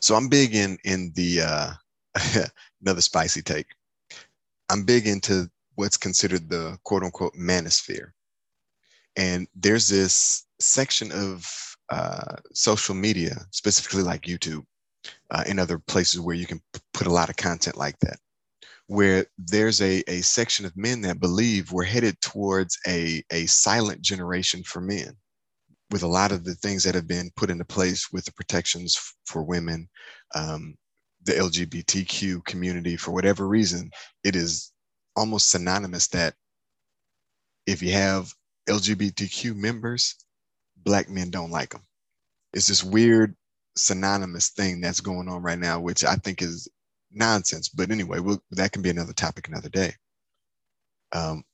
[0.00, 1.72] so I'm big in in the uh,
[2.82, 3.66] another spicy take.
[4.70, 8.10] I'm big into what's considered the quote unquote manosphere.
[9.16, 11.46] And there's this section of
[11.90, 14.64] uh, social media, specifically like YouTube
[15.30, 18.18] uh, and other places where you can p- put a lot of content like that,
[18.88, 24.00] where there's a, a section of men that believe we're headed towards a, a silent
[24.00, 25.14] generation for men
[25.90, 28.98] with a lot of the things that have been put into place with the protections
[29.26, 29.88] for women,
[30.34, 30.74] um,
[31.24, 33.90] the LGBTQ community for whatever reason,
[34.24, 34.72] it is
[35.16, 36.34] almost synonymous that
[37.66, 38.32] if you have
[38.70, 40.16] LGBTQ members,
[40.82, 41.82] black men don't like them.
[42.54, 43.36] It's this weird
[43.76, 46.68] synonymous thing that's going on right now, which I think is
[47.10, 47.68] nonsense.
[47.68, 49.94] But anyway, we'll, that can be another topic another day.
[51.12, 51.44] Um,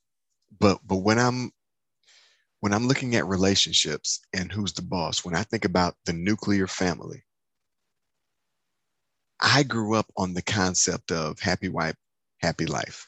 [0.59, 1.51] but but when I'm
[2.59, 6.67] when I'm looking at relationships and who's the boss, when I think about the nuclear
[6.67, 7.23] family,
[9.39, 11.95] I grew up on the concept of happy wife,
[12.41, 13.07] happy life.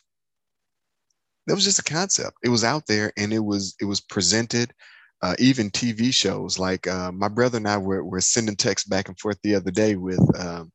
[1.47, 2.37] That was just a concept.
[2.43, 4.73] It was out there and it was it was presented.
[5.23, 9.07] Uh, even TV shows like uh, my brother and I were, were sending texts back
[9.07, 10.71] and forth the other day with um,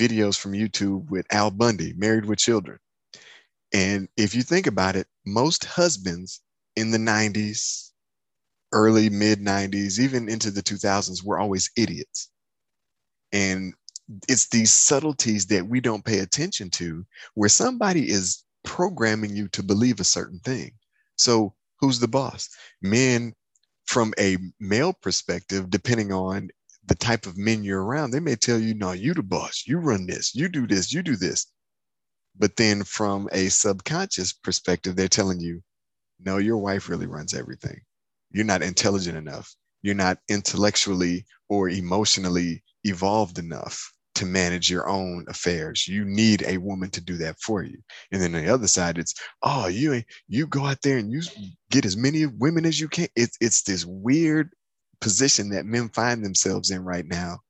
[0.00, 2.78] videos from YouTube with Al Bundy, Married with Children.
[3.72, 6.40] And if you think about it, most husbands
[6.76, 7.90] in the 90s,
[8.72, 12.30] early mid 90s, even into the 2000s were always idiots.
[13.32, 13.74] And
[14.28, 19.62] it's these subtleties that we don't pay attention to where somebody is programming you to
[19.62, 20.72] believe a certain thing.
[21.16, 22.48] So who's the boss?
[22.82, 23.34] Men
[23.86, 26.50] from a male perspective, depending on
[26.90, 29.78] the type of men you're around, they may tell you, no, you the boss, you
[29.78, 31.46] run this, you do this, you do this.
[32.36, 35.62] But then from a subconscious perspective, they're telling you,
[36.18, 37.80] no, your wife really runs everything.
[38.32, 39.54] You're not intelligent enough.
[39.82, 45.86] You're not intellectually or emotionally evolved enough to manage your own affairs.
[45.86, 47.78] You need a woman to do that for you.
[48.10, 51.22] And then the other side, it's oh, you you go out there and you
[51.70, 53.06] get as many women as you can.
[53.14, 54.50] It's it's this weird
[55.00, 57.40] position that men find themselves in right now,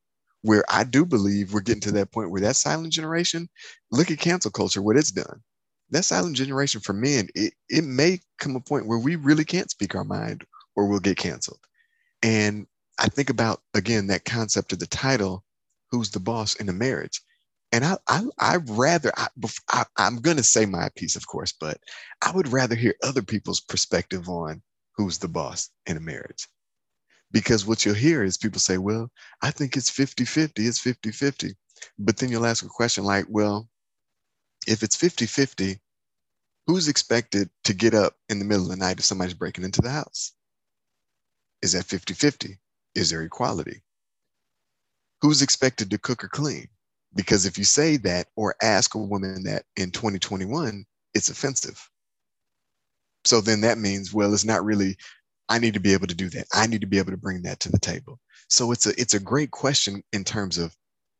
[0.42, 3.48] where I do believe we're getting to that point where that silent generation.
[3.90, 5.42] Look at cancel culture, what it's done.
[5.90, 9.70] That silent generation for men, it, it may come a point where we really can't
[9.70, 10.44] speak our mind
[10.76, 11.60] or we'll get canceled.
[12.22, 12.66] And
[12.98, 15.44] I think about again that concept of the title
[15.90, 17.20] who's the boss in a marriage.
[17.72, 19.28] And I, I, I rather, I,
[19.70, 21.78] I, I'm going to say my piece, of course, but
[22.22, 24.62] I would rather hear other people's perspective on
[24.96, 26.48] who's the boss in a marriage.
[27.33, 29.11] Because what you'll hear is people say, well,
[29.43, 31.55] I think it's 50 50, it's 50 50.
[31.99, 33.69] But then you'll ask a question like, well,
[34.66, 35.79] if it's 50 50,
[36.66, 39.83] who's expected to get up in the middle of the night if somebody's breaking into
[39.83, 40.33] the house?
[41.62, 42.59] Is that 50 50?
[42.95, 43.83] Is there equality?
[45.23, 46.69] Who's expected to cook or clean?
[47.14, 51.90] Because if you say that or ask a woman that in 2021, it's offensive.
[53.25, 54.97] So then that means, well, it's not really,
[55.50, 56.46] I need to be able to do that.
[56.54, 58.20] I need to be able to bring that to the table.
[58.48, 60.74] So it's a it's a great question in terms of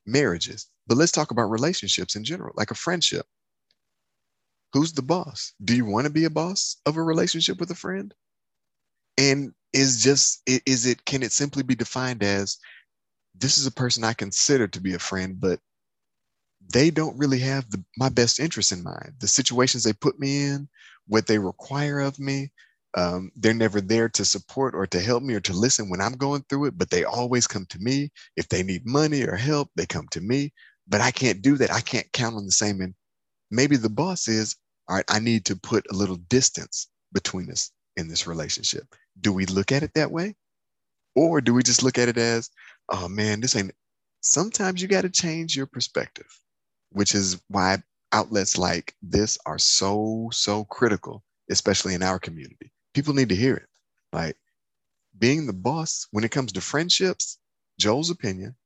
[0.07, 0.69] marriages.
[0.87, 3.27] But let's talk about relationships in general, like a friendship.
[4.73, 5.53] Who's the boss?
[5.65, 8.15] Do you want to be a boss of a relationship with a friend?
[9.19, 12.57] And is just is it can it simply be defined as
[13.35, 15.59] this is a person I consider to be a friend, but
[16.73, 19.15] they don't really have the, my best interest in mind.
[19.19, 20.69] The situations they put me in,
[21.07, 22.53] what they require of me,
[22.97, 26.15] um, they're never there to support or to help me or to listen when I'm
[26.15, 28.11] going through it, but they always come to me.
[28.37, 30.53] If they need money or help, they come to me.
[30.89, 31.73] But I can't do that.
[31.73, 32.81] I can't count on the same.
[32.81, 32.95] And
[33.51, 34.57] maybe the boss is,
[34.89, 38.85] all right, I need to put a little distance between us in this relationship.
[39.21, 40.35] Do we look at it that way?
[41.15, 42.51] Or do we just look at it as,
[42.89, 43.73] oh man, this ain't,
[44.21, 46.27] sometimes you got to change your perspective,
[46.91, 47.79] which is why
[48.13, 52.73] outlets like this are so, so critical, especially in our community.
[52.95, 53.69] People need to hear it.
[54.13, 54.37] Like
[55.19, 57.39] being the boss when it comes to friendships,
[57.79, 58.57] Joel's opinion,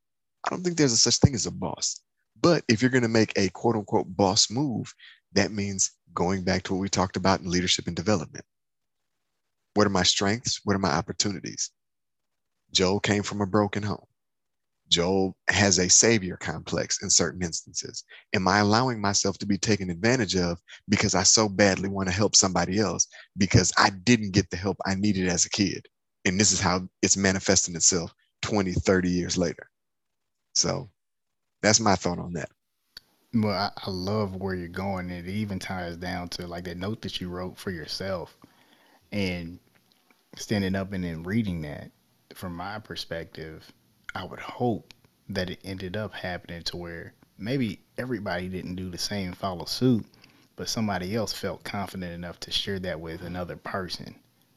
[0.44, 2.00] I don't think there's a such thing as a boss.
[2.40, 4.94] But if you're going to make a quote unquote boss move,
[5.32, 8.44] that means going back to what we talked about in leadership and development.
[9.74, 10.60] What are my strengths?
[10.64, 11.70] What are my opportunities?
[12.72, 14.06] Joel came from a broken home.
[14.88, 18.04] Joel has a savior complex in certain instances.
[18.34, 22.14] Am I allowing myself to be taken advantage of because I so badly want to
[22.14, 25.86] help somebody else because I didn't get the help I needed as a kid?
[26.24, 29.68] And this is how it's manifesting itself 20, 30 years later.
[30.54, 30.90] So
[31.62, 32.50] that's my thought on that.
[33.32, 35.10] Well, I, I love where you're going.
[35.10, 38.36] It even ties down to like that note that you wrote for yourself
[39.10, 39.58] and
[40.36, 41.90] standing up and then reading that
[42.34, 43.72] from my perspective
[44.14, 44.94] I would hope
[45.28, 50.06] that it ended up happening to where maybe everybody didn't do the same follow suit,
[50.56, 54.14] but somebody else felt confident enough to share that with another person,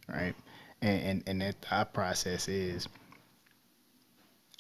[0.08, 0.36] right?
[0.82, 2.88] And and, and that thought process is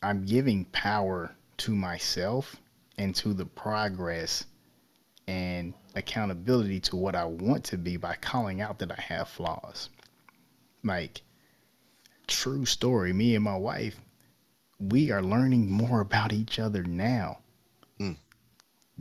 [0.01, 2.55] I'm giving power to myself
[2.97, 4.45] and to the progress
[5.27, 9.89] and accountability to what I want to be by calling out that I have flaws.
[10.83, 11.21] Like
[12.27, 13.99] true story, me and my wife
[14.80, 17.40] we are learning more about each other now.
[18.00, 18.18] Mm.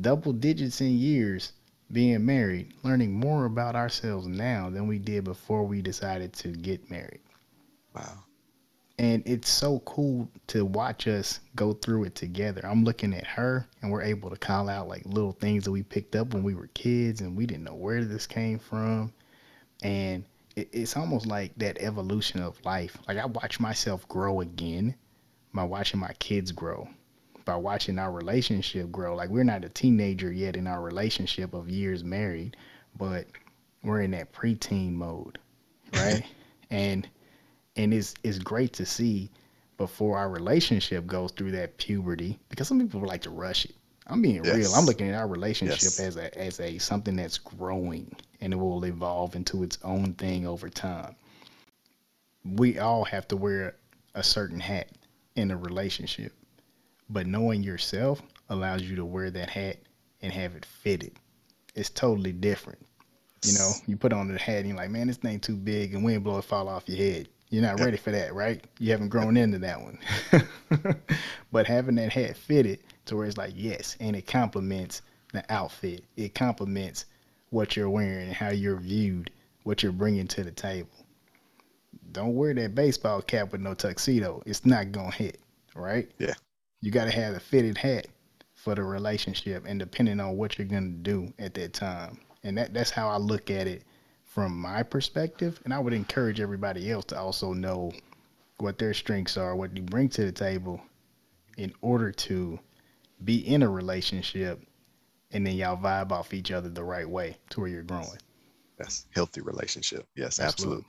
[0.00, 1.52] Double digits in years
[1.92, 6.90] being married, learning more about ourselves now than we did before we decided to get
[6.90, 7.20] married.
[7.94, 8.24] Wow.
[8.98, 12.62] And it's so cool to watch us go through it together.
[12.64, 15.82] I'm looking at her and we're able to call out like little things that we
[15.82, 19.12] picked up when we were kids and we didn't know where this came from.
[19.82, 20.24] And
[20.56, 22.96] it's almost like that evolution of life.
[23.06, 24.94] Like I watch myself grow again
[25.56, 26.86] by watching my kids grow,
[27.44, 29.16] by watching our relationship grow.
[29.16, 32.56] Like we're not a teenager yet in our relationship of years married,
[32.96, 33.26] but
[33.82, 35.38] we're in that preteen mode,
[35.94, 36.22] right?
[36.70, 37.08] and
[37.74, 39.30] and it's it's great to see
[39.78, 43.74] before our relationship goes through that puberty because some people like to rush it.
[44.06, 44.54] I'm being yes.
[44.54, 44.74] real.
[44.74, 46.00] I'm looking at our relationship yes.
[46.00, 50.46] as a as a something that's growing and it will evolve into its own thing
[50.46, 51.16] over time.
[52.44, 53.74] We all have to wear
[54.14, 54.88] a certain hat
[55.36, 56.32] in a relationship.
[57.08, 59.78] But knowing yourself allows you to wear that hat
[60.22, 61.12] and have it fitted.
[61.74, 62.84] It's totally different.
[63.44, 65.94] You know, you put on the hat and you're like, man, this thing too big
[65.94, 67.28] and wind blow it fall off your head.
[67.50, 68.64] You're not ready for that, right?
[68.80, 69.98] You haven't grown into that one.
[71.52, 76.04] but having that hat fitted to where it's like, yes, and it complements the outfit.
[76.16, 77.04] It complements
[77.50, 79.30] what you're wearing and how you're viewed,
[79.62, 81.05] what you're bringing to the table
[82.12, 84.42] don't wear that baseball cap with no tuxedo.
[84.46, 85.40] It's not gonna hit,
[85.74, 86.10] right?
[86.18, 86.34] Yeah.
[86.80, 88.06] You got to have a fitted hat
[88.54, 92.74] for the relationship, and depending on what you're gonna do at that time, and that
[92.74, 93.82] that's how I look at it
[94.24, 95.60] from my perspective.
[95.64, 97.92] And I would encourage everybody else to also know
[98.58, 100.80] what their strengths are, what you bring to the table,
[101.56, 102.58] in order to
[103.24, 104.60] be in a relationship,
[105.32, 108.18] and then y'all vibe off each other the right way to where you're growing.
[108.78, 110.06] That's healthy relationship.
[110.14, 110.84] Yes, absolutely.
[110.84, 110.86] absolutely.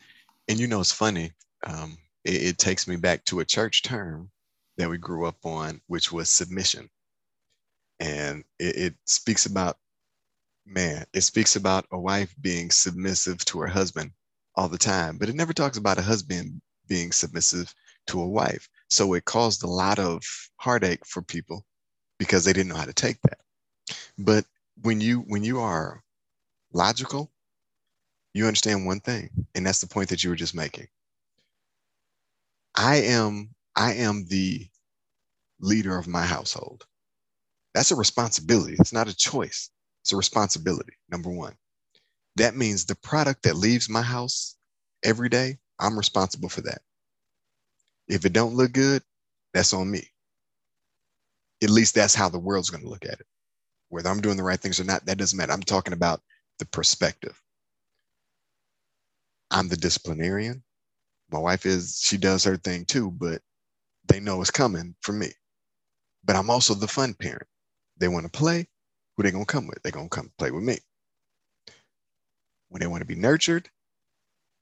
[0.47, 1.31] And you know, it's funny.
[1.65, 4.29] Um, it, it takes me back to a church term
[4.77, 6.89] that we grew up on, which was submission.
[7.99, 9.77] And it, it speaks about,
[10.65, 14.11] man, it speaks about a wife being submissive to her husband
[14.55, 17.73] all the time, but it never talks about a husband being submissive
[18.07, 18.69] to a wife.
[18.89, 20.23] So it caused a lot of
[20.57, 21.65] heartache for people
[22.19, 23.39] because they didn't know how to take that.
[24.17, 24.45] But
[24.81, 26.03] when you when you are
[26.73, 27.31] logical,
[28.37, 30.87] you understand one thing, and that's the point that you were just making.
[32.75, 34.67] I am I am the
[35.59, 36.85] leader of my household.
[37.73, 38.75] That's a responsibility.
[38.79, 39.69] It's not a choice.
[40.03, 40.93] It's a responsibility.
[41.09, 41.55] Number one.
[42.35, 44.55] That means the product that leaves my house
[45.03, 46.81] every day, I'm responsible for that.
[48.07, 49.03] If it don't look good,
[49.53, 50.07] that's on me.
[51.63, 53.25] At least that's how the world's going to look at it.
[53.89, 55.51] Whether I'm doing the right things or not, that doesn't matter.
[55.51, 56.21] I'm talking about
[56.59, 57.41] the perspective.
[59.51, 60.63] I'm the disciplinarian.
[61.31, 63.41] My wife is, she does her thing too, but
[64.07, 65.31] they know it's coming for me.
[66.25, 67.47] But I'm also the fun parent.
[67.97, 68.67] They want to play,
[69.15, 69.81] who they gonna come with?
[69.83, 70.77] They're gonna come play with me.
[72.69, 73.69] When they want to be nurtured,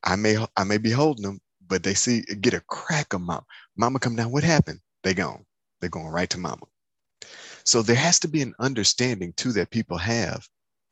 [0.03, 3.43] I may I may be holding them, but they see get a crack of mom.
[3.77, 4.31] Mama come down.
[4.31, 4.81] What happened?
[5.03, 5.45] They gone.
[5.81, 6.65] They're going right to mama.
[7.65, 10.47] So there has to be an understanding too that people have.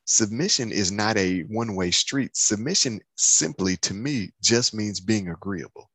[0.06, 2.36] Submission is not a one-way street.
[2.36, 5.90] Submission simply to me just means being agreeable.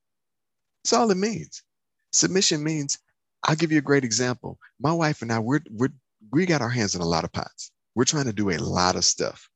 [0.84, 1.64] That's all it means.
[2.12, 2.98] Submission means
[3.44, 4.58] I'll give you a great example.
[4.80, 5.94] My wife and I, we're, we're,
[6.32, 7.72] we got our hands in a lot of pots.
[7.96, 9.48] We're trying to do a lot of stuff.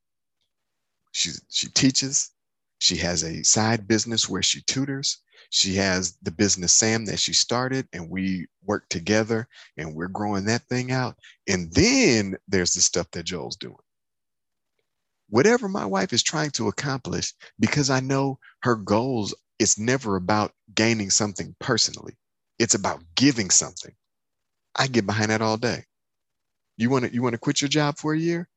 [1.13, 2.31] She, she teaches.
[2.79, 5.19] She has a side business where she tutors.
[5.49, 9.47] She has the business Sam that she started, and we work together
[9.77, 11.15] and we're growing that thing out.
[11.47, 13.75] And then there's the stuff that Joel's doing.
[15.33, 20.53] Whatever my wife is trying to accomplish, because I know her goals, it's never about
[20.75, 22.13] gaining something personally.
[22.59, 23.95] It's about giving something.
[24.75, 25.85] I get behind that all day.
[26.77, 28.47] You want to you want to quit your job for a year?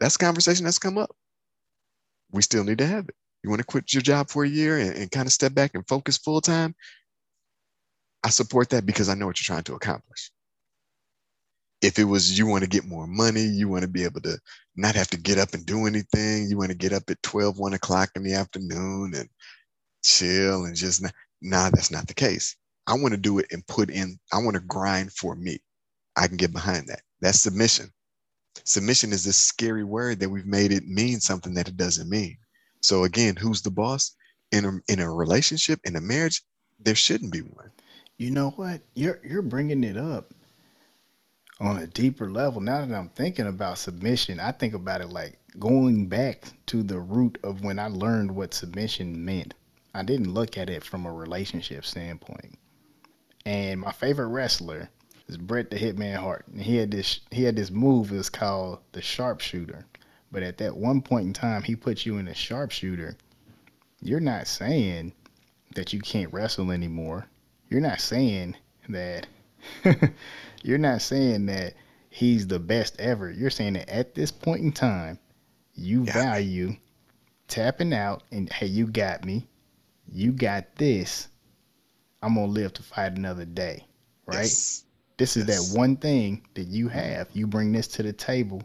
[0.00, 1.14] That's a conversation that's come up.
[2.32, 3.14] We still need to have it.
[3.44, 5.76] You want to quit your job for a year and, and kind of step back
[5.76, 6.74] and focus full time?
[8.24, 10.32] I support that because I know what you're trying to accomplish.
[11.80, 14.38] If it was you want to get more money, you want to be able to
[14.76, 17.58] not have to get up and do anything, you want to get up at 12,
[17.58, 19.28] 1 o'clock in the afternoon and
[20.04, 21.02] chill and just
[21.40, 22.56] nah, that's not the case.
[22.86, 25.58] I want to do it and put in, I want to grind for me.
[26.16, 27.02] I can get behind that.
[27.20, 27.92] That's submission.
[28.64, 32.38] Submission is this scary word that we've made it mean something that it doesn't mean.
[32.80, 34.16] So again, who's the boss
[34.52, 36.42] in a, in a relationship, in a marriage?
[36.80, 37.70] There shouldn't be one.
[38.16, 38.80] You know what?
[38.94, 40.34] You're you're bringing it up
[41.60, 42.60] on a deeper level.
[42.60, 46.98] Now that I'm thinking about submission, I think about it like going back to the
[46.98, 49.54] root of when I learned what submission meant.
[49.94, 52.58] I didn't look at it from a relationship standpoint.
[53.44, 54.90] And my favorite wrestler
[55.26, 56.46] is Bret the Hitman Hart.
[56.48, 59.86] And he had this he had this move It's called the sharpshooter.
[60.30, 63.16] But at that one point in time, he put you in a sharpshooter.
[64.00, 65.12] You're not saying
[65.74, 67.26] that you can't wrestle anymore.
[67.68, 68.56] You're not saying
[68.88, 69.26] that
[70.62, 71.74] you're not saying that
[72.10, 73.30] he's the best ever.
[73.30, 75.18] You're saying that at this point in time,
[75.74, 76.12] you yeah.
[76.12, 76.76] value
[77.46, 79.46] tapping out and hey, you got me.
[80.10, 81.28] You got this.
[82.22, 83.86] I'm gonna live to fight another day,
[84.26, 84.40] right?
[84.40, 84.84] Yes.
[85.16, 85.70] This is yes.
[85.70, 87.28] that one thing that you have.
[87.32, 88.62] You bring this to the table,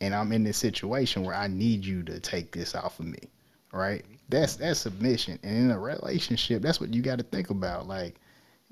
[0.00, 3.30] and I'm in this situation where I need you to take this off of me,
[3.72, 4.04] right?
[4.28, 7.86] That's that's submission, and in a relationship, that's what you got to think about.
[7.86, 8.16] Like,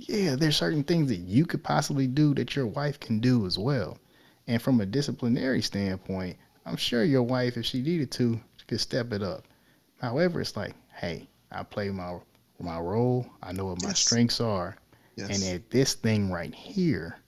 [0.09, 3.59] yeah, there's certain things that you could possibly do that your wife can do as
[3.59, 3.99] well.
[4.47, 6.37] And from a disciplinary standpoint,
[6.67, 8.41] I'm sure your wife, if she needed to,
[8.71, 9.45] could step it up.
[10.01, 12.19] However, it's like, hey, I play my
[12.61, 13.27] my role.
[13.43, 13.99] I know what my yes.
[14.01, 14.77] strengths are.
[15.17, 15.29] Yes.
[15.43, 17.19] And at this thing right here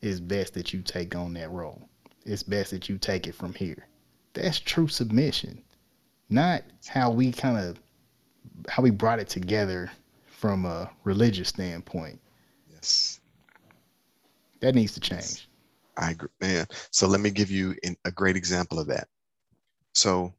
[0.00, 1.88] is best that you take on that role.
[2.24, 3.86] It's best that you take it from here.
[4.32, 5.62] That's true submission.
[6.30, 7.78] Not how we kind of
[8.68, 9.90] how we brought it together
[10.38, 12.20] from a religious standpoint.
[12.70, 13.20] Yes.
[14.60, 15.48] That needs to change.
[15.96, 16.66] I agree, man.
[16.90, 17.74] So let me give you
[18.04, 19.08] a great example of that.
[19.94, 20.32] So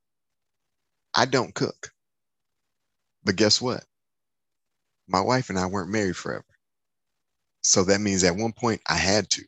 [1.13, 1.91] I don't cook.
[3.23, 3.83] But guess what?
[5.09, 6.45] my wife and I weren't married forever.
[7.63, 9.43] So that means at one point I had to.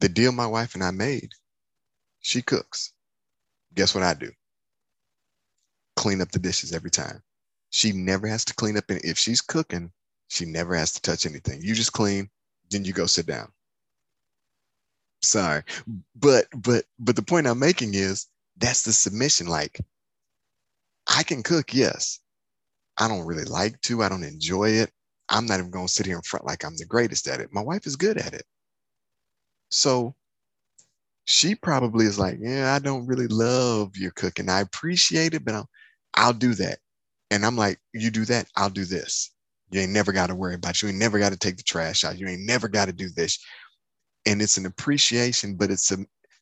[0.00, 1.30] The deal my wife and I made,
[2.20, 2.92] she cooks.
[3.74, 4.32] Guess what I do?
[5.96, 7.22] Clean up the dishes every time.
[7.70, 8.90] She never has to clean up.
[8.90, 9.92] And if she's cooking,
[10.28, 11.62] she never has to touch anything.
[11.62, 12.28] You just clean,
[12.70, 13.50] then you go sit down.
[15.22, 15.62] Sorry.
[16.16, 19.46] But but but the point I'm making is that's the submission.
[19.46, 19.80] Like
[21.08, 22.20] I can cook, yes.
[22.98, 24.02] I don't really like to.
[24.02, 24.90] I don't enjoy it.
[25.28, 27.52] I'm not even going to sit here in front like I'm the greatest at it.
[27.52, 28.44] My wife is good at it.
[29.70, 30.14] So
[31.24, 34.48] she probably is like, yeah, I don't really love your cooking.
[34.48, 35.68] I appreciate it, but I'll,
[36.14, 36.80] I'll do that.
[37.30, 39.32] And I'm like, you do that, I'll do this.
[39.70, 40.82] You ain't never got to worry about.
[40.82, 42.18] You ain't never got to take the trash out.
[42.18, 43.38] You ain't never got to do this.
[44.26, 45.98] And it's an appreciation, but it's a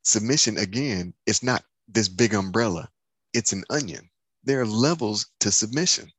[0.08, 2.88] Submission, again, it's not this big umbrella,
[3.34, 4.08] it's an onion.
[4.42, 6.10] There are levels to submission.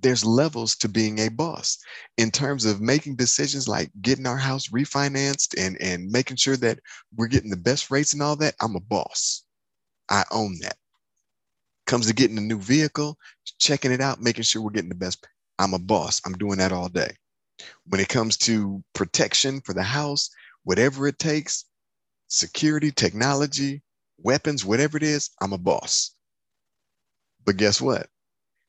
[0.00, 1.76] There's levels to being a boss
[2.16, 6.78] in terms of making decisions like getting our house refinanced and, and making sure that
[7.14, 8.54] we're getting the best rates and all that.
[8.62, 9.44] I'm a boss.
[10.10, 10.78] I own that.
[11.86, 13.18] Comes to getting a new vehicle,
[13.58, 15.26] checking it out, making sure we're getting the best.
[15.58, 16.20] I'm a boss.
[16.24, 17.16] I'm doing that all day.
[17.86, 20.30] When it comes to protection for the house,
[20.64, 21.64] whatever it takes,
[22.28, 23.82] security, technology,
[24.18, 26.14] weapons, whatever it is, I'm a boss.
[27.44, 28.08] But guess what?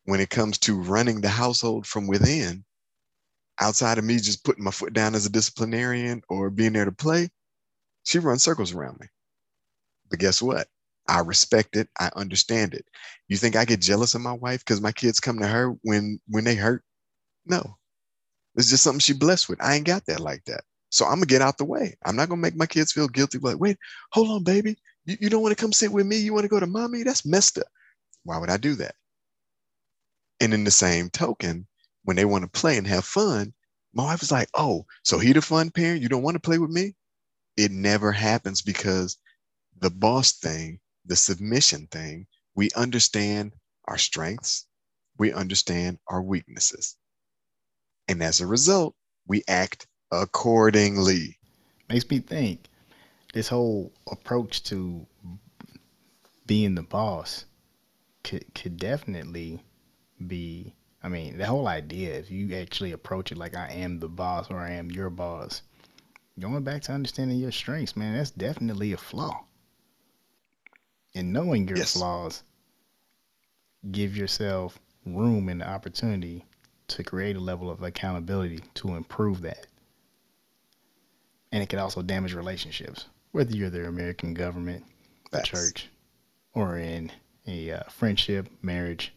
[0.06, 2.64] When it comes to running the household from within,
[3.60, 6.92] outside of me just putting my foot down as a disciplinarian or being there to
[6.92, 7.30] play,
[8.04, 9.08] she runs circles around me.
[10.10, 10.68] But guess what?
[11.08, 11.90] I respect it.
[12.00, 12.86] I understand it.
[13.28, 16.20] You think I get jealous of my wife because my kids come to her when
[16.28, 16.84] when they hurt?
[17.46, 17.78] No.
[18.56, 19.62] It's just something she blessed with.
[19.62, 20.64] I ain't got that like that.
[20.90, 21.96] So I'm gonna get out the way.
[22.06, 23.38] I'm not gonna make my kids feel guilty.
[23.40, 23.78] Like, wait,
[24.12, 24.78] hold on, baby.
[25.06, 26.18] You, you don't want to come sit with me?
[26.18, 27.04] You want to go to mommy?
[27.04, 27.68] That's messed up.
[28.24, 28.96] Why would I do that?
[30.40, 31.68] And in the same token,
[32.04, 33.54] when they want to play and have fun,
[33.94, 36.02] my wife is like, oh, so he the fun parent?
[36.02, 36.96] You don't want to play with me?
[37.58, 39.18] It never happens because
[39.80, 43.54] the boss thing, the submission thing, we understand
[43.86, 44.66] our strengths,
[45.18, 46.98] we understand our weaknesses.
[48.08, 48.96] And as a result,
[49.28, 51.38] we act accordingly.
[51.90, 52.68] Makes me think
[53.34, 55.06] this whole approach to
[56.46, 57.46] being the boss
[58.24, 59.62] could could definitely
[60.26, 64.10] be I mean, the whole idea, if you actually approach it like I am the
[64.10, 65.62] boss or I am your boss,
[66.40, 69.46] going back to understanding your strengths, man, that's definitely a flaw.
[71.18, 71.94] And knowing your yes.
[71.94, 72.44] flaws,
[73.90, 76.46] give yourself room and the opportunity
[76.90, 79.66] to create a level of accountability to improve that.
[81.52, 84.86] And it can also damage relationships whether you're the American government,
[85.32, 85.90] the church,
[86.54, 87.12] or in
[87.48, 89.12] a uh, friendship, marriage,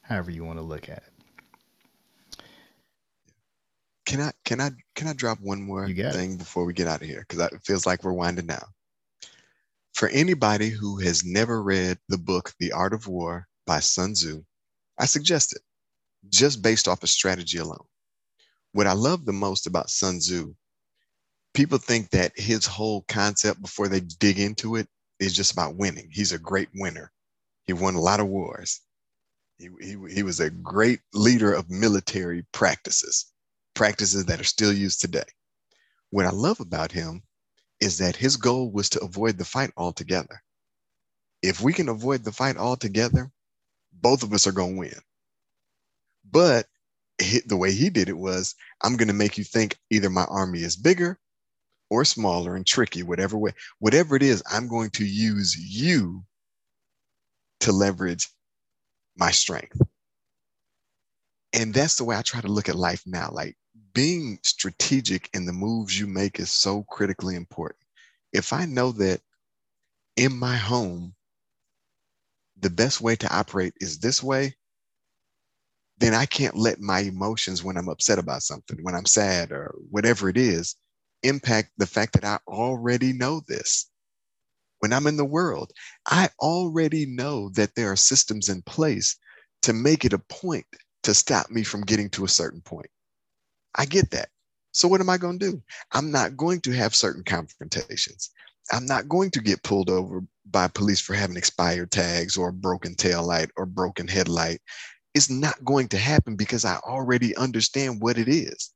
[0.00, 1.02] however you want to look at
[2.38, 2.42] it.
[4.06, 6.38] Can I can I can I drop one more thing it.
[6.38, 7.26] before we get out of here?
[7.28, 8.64] Because it feels like we're winding down.
[9.94, 14.44] For anybody who has never read the book The Art of War by Sun Tzu,
[14.98, 15.62] I suggest it
[16.28, 17.86] just based off of strategy alone.
[18.72, 20.54] What I love the most about Sun Tzu
[21.54, 24.88] people think that his whole concept before they dig into it
[25.18, 26.08] is just about winning.
[26.10, 27.12] He's a great winner.
[27.66, 28.80] He won a lot of wars.
[29.58, 33.26] He, he, he was a great leader of military practices,
[33.74, 35.24] practices that are still used today.
[36.10, 37.22] What I love about him
[37.82, 40.40] is that his goal was to avoid the fight altogether.
[41.42, 43.28] If we can avoid the fight altogether,
[43.92, 45.00] both of us are going to win.
[46.30, 46.66] But
[47.18, 50.60] the way he did it was I'm going to make you think either my army
[50.60, 51.18] is bigger
[51.90, 56.22] or smaller and tricky, whatever way, whatever it is, I'm going to use you
[57.60, 58.28] to leverage
[59.16, 59.80] my strength.
[61.52, 63.30] And that's the way I try to look at life now.
[63.32, 63.56] Like
[63.94, 67.84] being strategic in the moves you make is so critically important.
[68.32, 69.20] If I know that
[70.16, 71.14] in my home,
[72.58, 74.54] the best way to operate is this way,
[75.98, 79.74] then I can't let my emotions when I'm upset about something, when I'm sad or
[79.90, 80.76] whatever it is,
[81.22, 83.90] impact the fact that I already know this.
[84.80, 85.70] When I'm in the world,
[86.08, 89.16] I already know that there are systems in place
[89.62, 90.66] to make it a point
[91.04, 92.90] to stop me from getting to a certain point.
[93.74, 94.28] I get that.
[94.72, 95.62] So, what am I going to do?
[95.92, 98.30] I'm not going to have certain confrontations.
[98.70, 102.52] I'm not going to get pulled over by police for having expired tags or a
[102.52, 104.60] broken tail light or broken headlight.
[105.14, 108.70] It's not going to happen because I already understand what it is.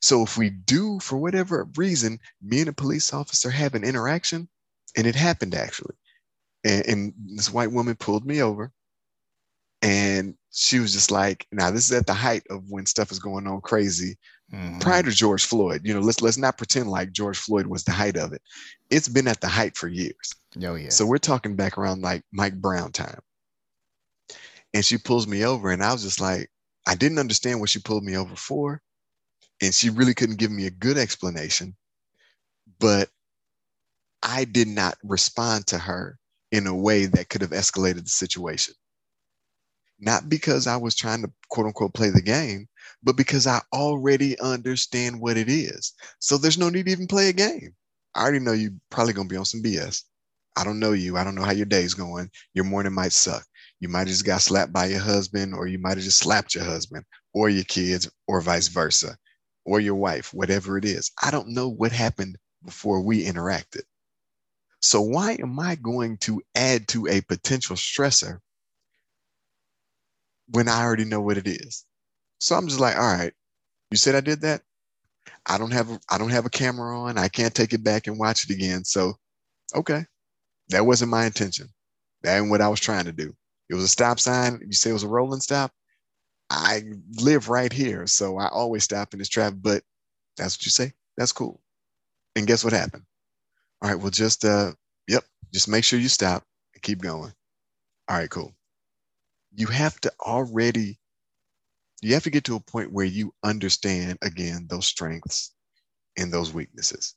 [0.00, 4.48] So if we do, for whatever reason, me and a police officer have an interaction,
[4.96, 5.94] and it happened actually,
[6.64, 8.72] and, and this white woman pulled me over,
[9.82, 13.18] and she was just like, "Now this is at the height of when stuff is
[13.18, 14.16] going on crazy."
[14.52, 14.80] Mm-hmm.
[14.80, 17.92] Prior to George Floyd, you know, let's let's not pretend like George Floyd was the
[17.92, 18.42] height of it.
[18.90, 20.34] It's been at the height for years.
[20.62, 20.90] Oh yeah.
[20.90, 23.20] So we're talking back around like Mike Brown time.
[24.74, 26.50] And she pulls me over, and I was just like,
[26.86, 28.80] I didn't understand what she pulled me over for
[29.62, 31.74] and she really couldn't give me a good explanation
[32.78, 33.08] but
[34.22, 36.18] i did not respond to her
[36.50, 38.74] in a way that could have escalated the situation
[40.02, 42.68] not because i was trying to quote unquote play the game
[43.02, 45.94] but because i already understand what it is.
[46.18, 47.74] So there's no need to even play a game.
[48.14, 50.02] I already know you probably going to be on some bs
[50.56, 51.16] i don't know you.
[51.16, 52.30] I don't know how your day's going.
[52.54, 53.44] Your morning might suck.
[53.80, 56.54] You might have just got slapped by your husband or you might have just slapped
[56.54, 59.16] your husband or your kids or vice versa
[59.64, 61.10] or your wife, whatever it is.
[61.22, 63.82] I don't know what happened before we interacted.
[64.82, 68.40] So why am I going to add to a potential stressor
[70.52, 71.84] when I already know what it is?
[72.40, 73.32] So I'm just like, all right,
[73.90, 74.62] you said I did that.
[75.46, 77.18] I don't have I don't have a camera on.
[77.18, 78.84] I can't take it back and watch it again.
[78.84, 79.14] So,
[79.74, 80.04] okay,
[80.68, 81.68] that wasn't my intention.
[82.22, 83.34] That ain't what I was trying to do.
[83.68, 84.60] It was a stop sign.
[84.64, 85.72] You say it was a rolling stop.
[86.50, 86.82] I
[87.20, 89.58] live right here, so I always stop in this traffic.
[89.62, 89.82] But
[90.36, 90.92] that's what you say.
[91.16, 91.60] That's cool.
[92.36, 93.04] And guess what happened?
[93.82, 94.72] All right, well, just uh,
[95.08, 96.44] yep, just make sure you stop
[96.74, 97.32] and keep going.
[98.08, 98.54] All right, cool.
[99.54, 100.98] You have to already
[102.02, 105.54] you have to get to a point where you understand again those strengths
[106.18, 107.14] and those weaknesses.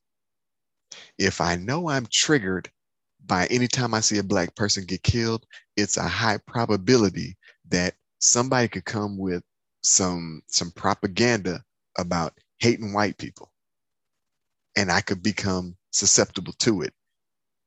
[1.17, 2.69] If I know I'm triggered
[3.25, 7.37] by any time I see a black person get killed, it's a high probability
[7.69, 9.43] that somebody could come with
[9.83, 11.63] some some propaganda
[11.97, 13.51] about hating white people
[14.75, 16.93] and I could become susceptible to it.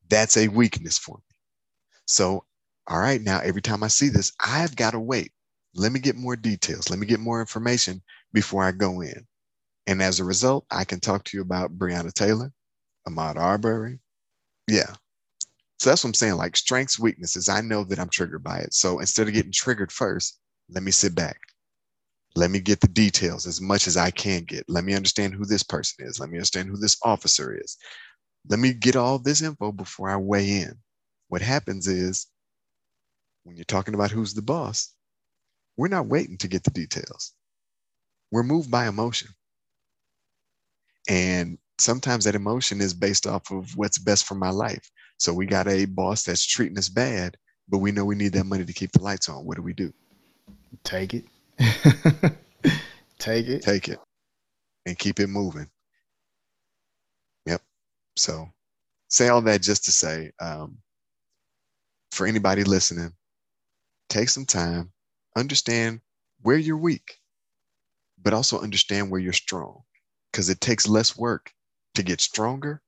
[0.09, 1.37] That's a weakness for me.
[2.07, 2.45] So,
[2.89, 5.33] all right, now every time I see this, I've got to wait
[5.75, 6.91] let me get more details.
[6.91, 9.27] Let me get more information before I go in.
[9.87, 12.53] And as a result, I can talk to you about Breonna Taylor,
[13.07, 14.01] Ahmaud Arbery.
[14.69, 14.93] Yeah.
[15.79, 16.35] So that's what I'm saying.
[16.35, 17.49] Like strengths, weaknesses.
[17.49, 18.75] I know that I'm triggered by it.
[18.75, 21.39] So instead of getting triggered first, let me sit back.
[22.35, 24.65] Let me get the details as much as I can get.
[24.69, 26.21] Let me understand who this person is.
[26.21, 27.77] Let me understand who this officer is.
[28.49, 30.75] Let me get all this info before I weigh in.
[31.29, 32.27] What happens is
[33.49, 34.93] when you're talking about who's the boss,
[35.79, 37.33] we're not waiting to get the details.
[38.31, 39.31] We're moved by emotion.
[41.09, 44.91] And sometimes that emotion is based off of what's best for my life.
[45.17, 47.39] So we got a boss that's treating us bad,
[47.71, 49.47] but we know we need that money to keep the lights on.
[49.47, 49.95] What do we do?
[50.85, 51.25] Take it.
[53.19, 53.63] Take it.
[53.63, 53.99] Take it
[54.85, 55.71] and keep it moving.
[57.47, 57.63] Yep.
[58.17, 58.51] So
[59.09, 60.77] say all that just to say, um,
[62.13, 63.15] for anybody listening,
[64.09, 64.93] take some time,
[65.37, 66.01] understand
[66.43, 67.19] where you're weak,
[68.23, 69.83] but also understand where you're strong
[70.33, 71.53] because it takes less work
[71.95, 72.83] to get stronger.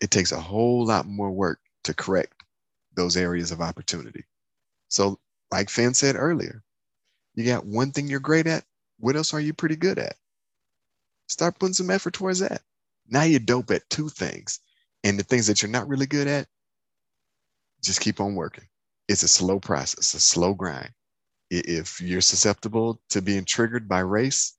[0.00, 2.34] It takes a whole lot more work to correct
[2.94, 4.24] those areas of opportunity.
[4.88, 5.18] So,
[5.50, 6.62] like Finn said earlier,
[7.34, 8.64] you got one thing you're great at.
[8.98, 10.16] What else are you pretty good at?
[11.28, 12.62] Start putting some effort towards that.
[13.08, 14.60] Now you're dope at two things.
[15.04, 16.48] And the things that you're not really good at,
[17.82, 18.64] just keep on working.
[19.08, 20.90] It's a slow process, a slow grind
[21.50, 24.56] if you're susceptible to being triggered by race,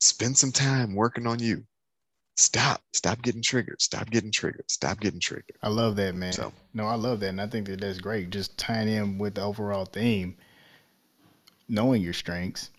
[0.00, 1.64] spend some time working on you.
[2.36, 2.82] Stop.
[2.92, 3.80] Stop getting triggered.
[3.80, 4.68] Stop getting triggered.
[4.68, 5.56] Stop getting triggered.
[5.62, 6.32] I love that, man.
[6.32, 7.28] So, no, I love that.
[7.28, 8.30] And I think that that's great.
[8.30, 10.36] Just tying in with the overall theme,
[11.68, 12.70] knowing your strengths,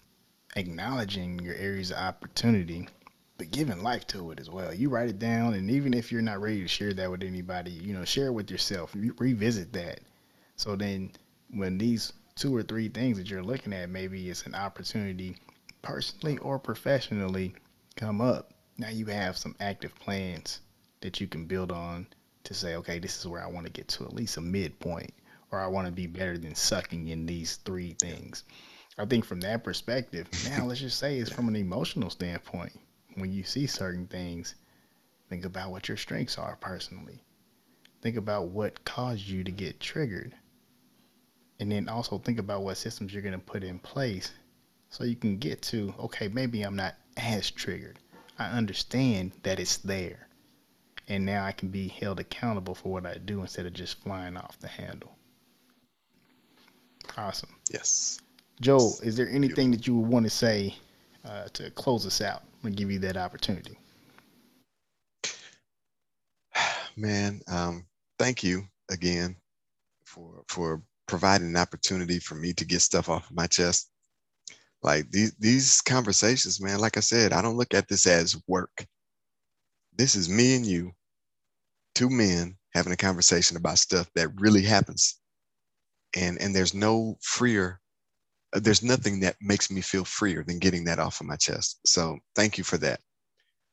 [0.57, 2.89] acknowledging your areas of opportunity,
[3.37, 4.73] but giving life to it as well.
[4.73, 5.53] You write it down.
[5.53, 8.33] And even if you're not ready to share that with anybody, you know, share it
[8.33, 8.95] with yourself.
[8.95, 9.99] revisit that.
[10.55, 11.11] So then
[11.51, 15.37] when these two or three things that you're looking at, maybe it's an opportunity
[15.81, 17.53] personally or professionally
[17.95, 18.53] come up.
[18.77, 20.61] Now you have some active plans
[21.01, 22.07] that you can build on
[22.43, 25.13] to say, okay, this is where I want to get to at least a midpoint,
[25.51, 28.43] or I want to be better than sucking in these three things.
[28.97, 32.71] I think from that perspective, now let's just say it's from an emotional standpoint.
[33.15, 34.55] When you see certain things,
[35.29, 37.23] think about what your strengths are personally.
[38.01, 40.35] Think about what caused you to get triggered.
[41.59, 44.31] And then also think about what systems you're going to put in place
[44.89, 47.99] so you can get to okay maybe i'm not as triggered.
[48.37, 50.27] I understand that it's there.
[51.07, 54.37] And now i can be held accountable for what i do instead of just flying
[54.37, 55.15] off the handle.
[57.17, 57.55] Awesome.
[57.71, 58.19] Yes.
[58.61, 60.75] Joe is there anything that you would want to say
[61.25, 63.77] uh, to close us out and give you that opportunity
[66.95, 67.85] man um,
[68.19, 69.35] thank you again
[70.05, 73.89] for for providing an opportunity for me to get stuff off my chest.
[74.81, 78.85] Like these these conversations, man, like I said, I don't look at this as work.
[79.95, 80.91] This is me and you,
[81.95, 85.19] two men having a conversation about stuff that really happens.
[86.15, 87.79] And and there's no freer
[88.53, 91.79] there's nothing that makes me feel freer than getting that off of my chest.
[91.85, 93.01] So thank you for that.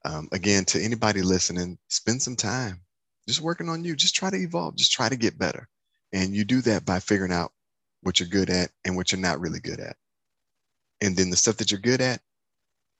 [0.04, 2.80] Um, again, to anybody listening, spend some time
[3.28, 3.94] just working on you.
[3.94, 4.76] Just try to evolve.
[4.76, 5.68] Just try to get better.
[6.12, 7.52] And you do that by figuring out
[8.02, 9.96] what you're good at and what you're not really good at.
[11.00, 12.20] And then the stuff that you're good at,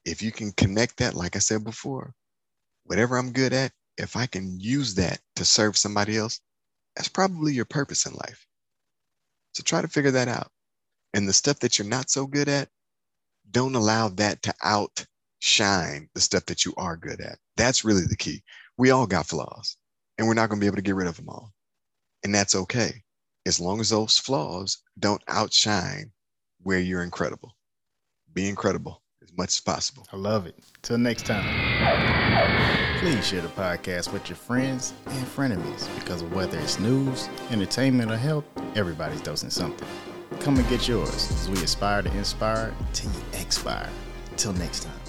[0.04, 2.14] if you can connect that, like I said before,
[2.84, 6.40] whatever I'm good at, if I can use that to serve somebody else,
[6.96, 8.46] that's probably your purpose in life.
[9.52, 10.50] So try to figure that out.
[11.14, 12.68] And the stuff that you're not so good at,
[13.50, 17.38] don't allow that to outshine the stuff that you are good at.
[17.56, 18.42] That's really the key.
[18.78, 19.76] We all got flaws.
[20.18, 21.52] and we're not going to be able to get rid of them all.
[22.24, 23.02] And that's okay,
[23.46, 26.12] as long as those flaws don't outshine
[26.62, 27.56] where you're incredible.
[28.32, 30.06] Be incredible as much as possible.
[30.12, 30.58] I love it.
[30.82, 31.44] Till next time.
[33.00, 38.12] Please share the podcast with your friends and frenemies because of whether it's news, entertainment,
[38.12, 38.44] or health,
[38.76, 39.88] everybody's dosing something.
[40.40, 43.88] Come and get yours as we aspire to inspire till you expire.
[44.36, 45.01] Till next time.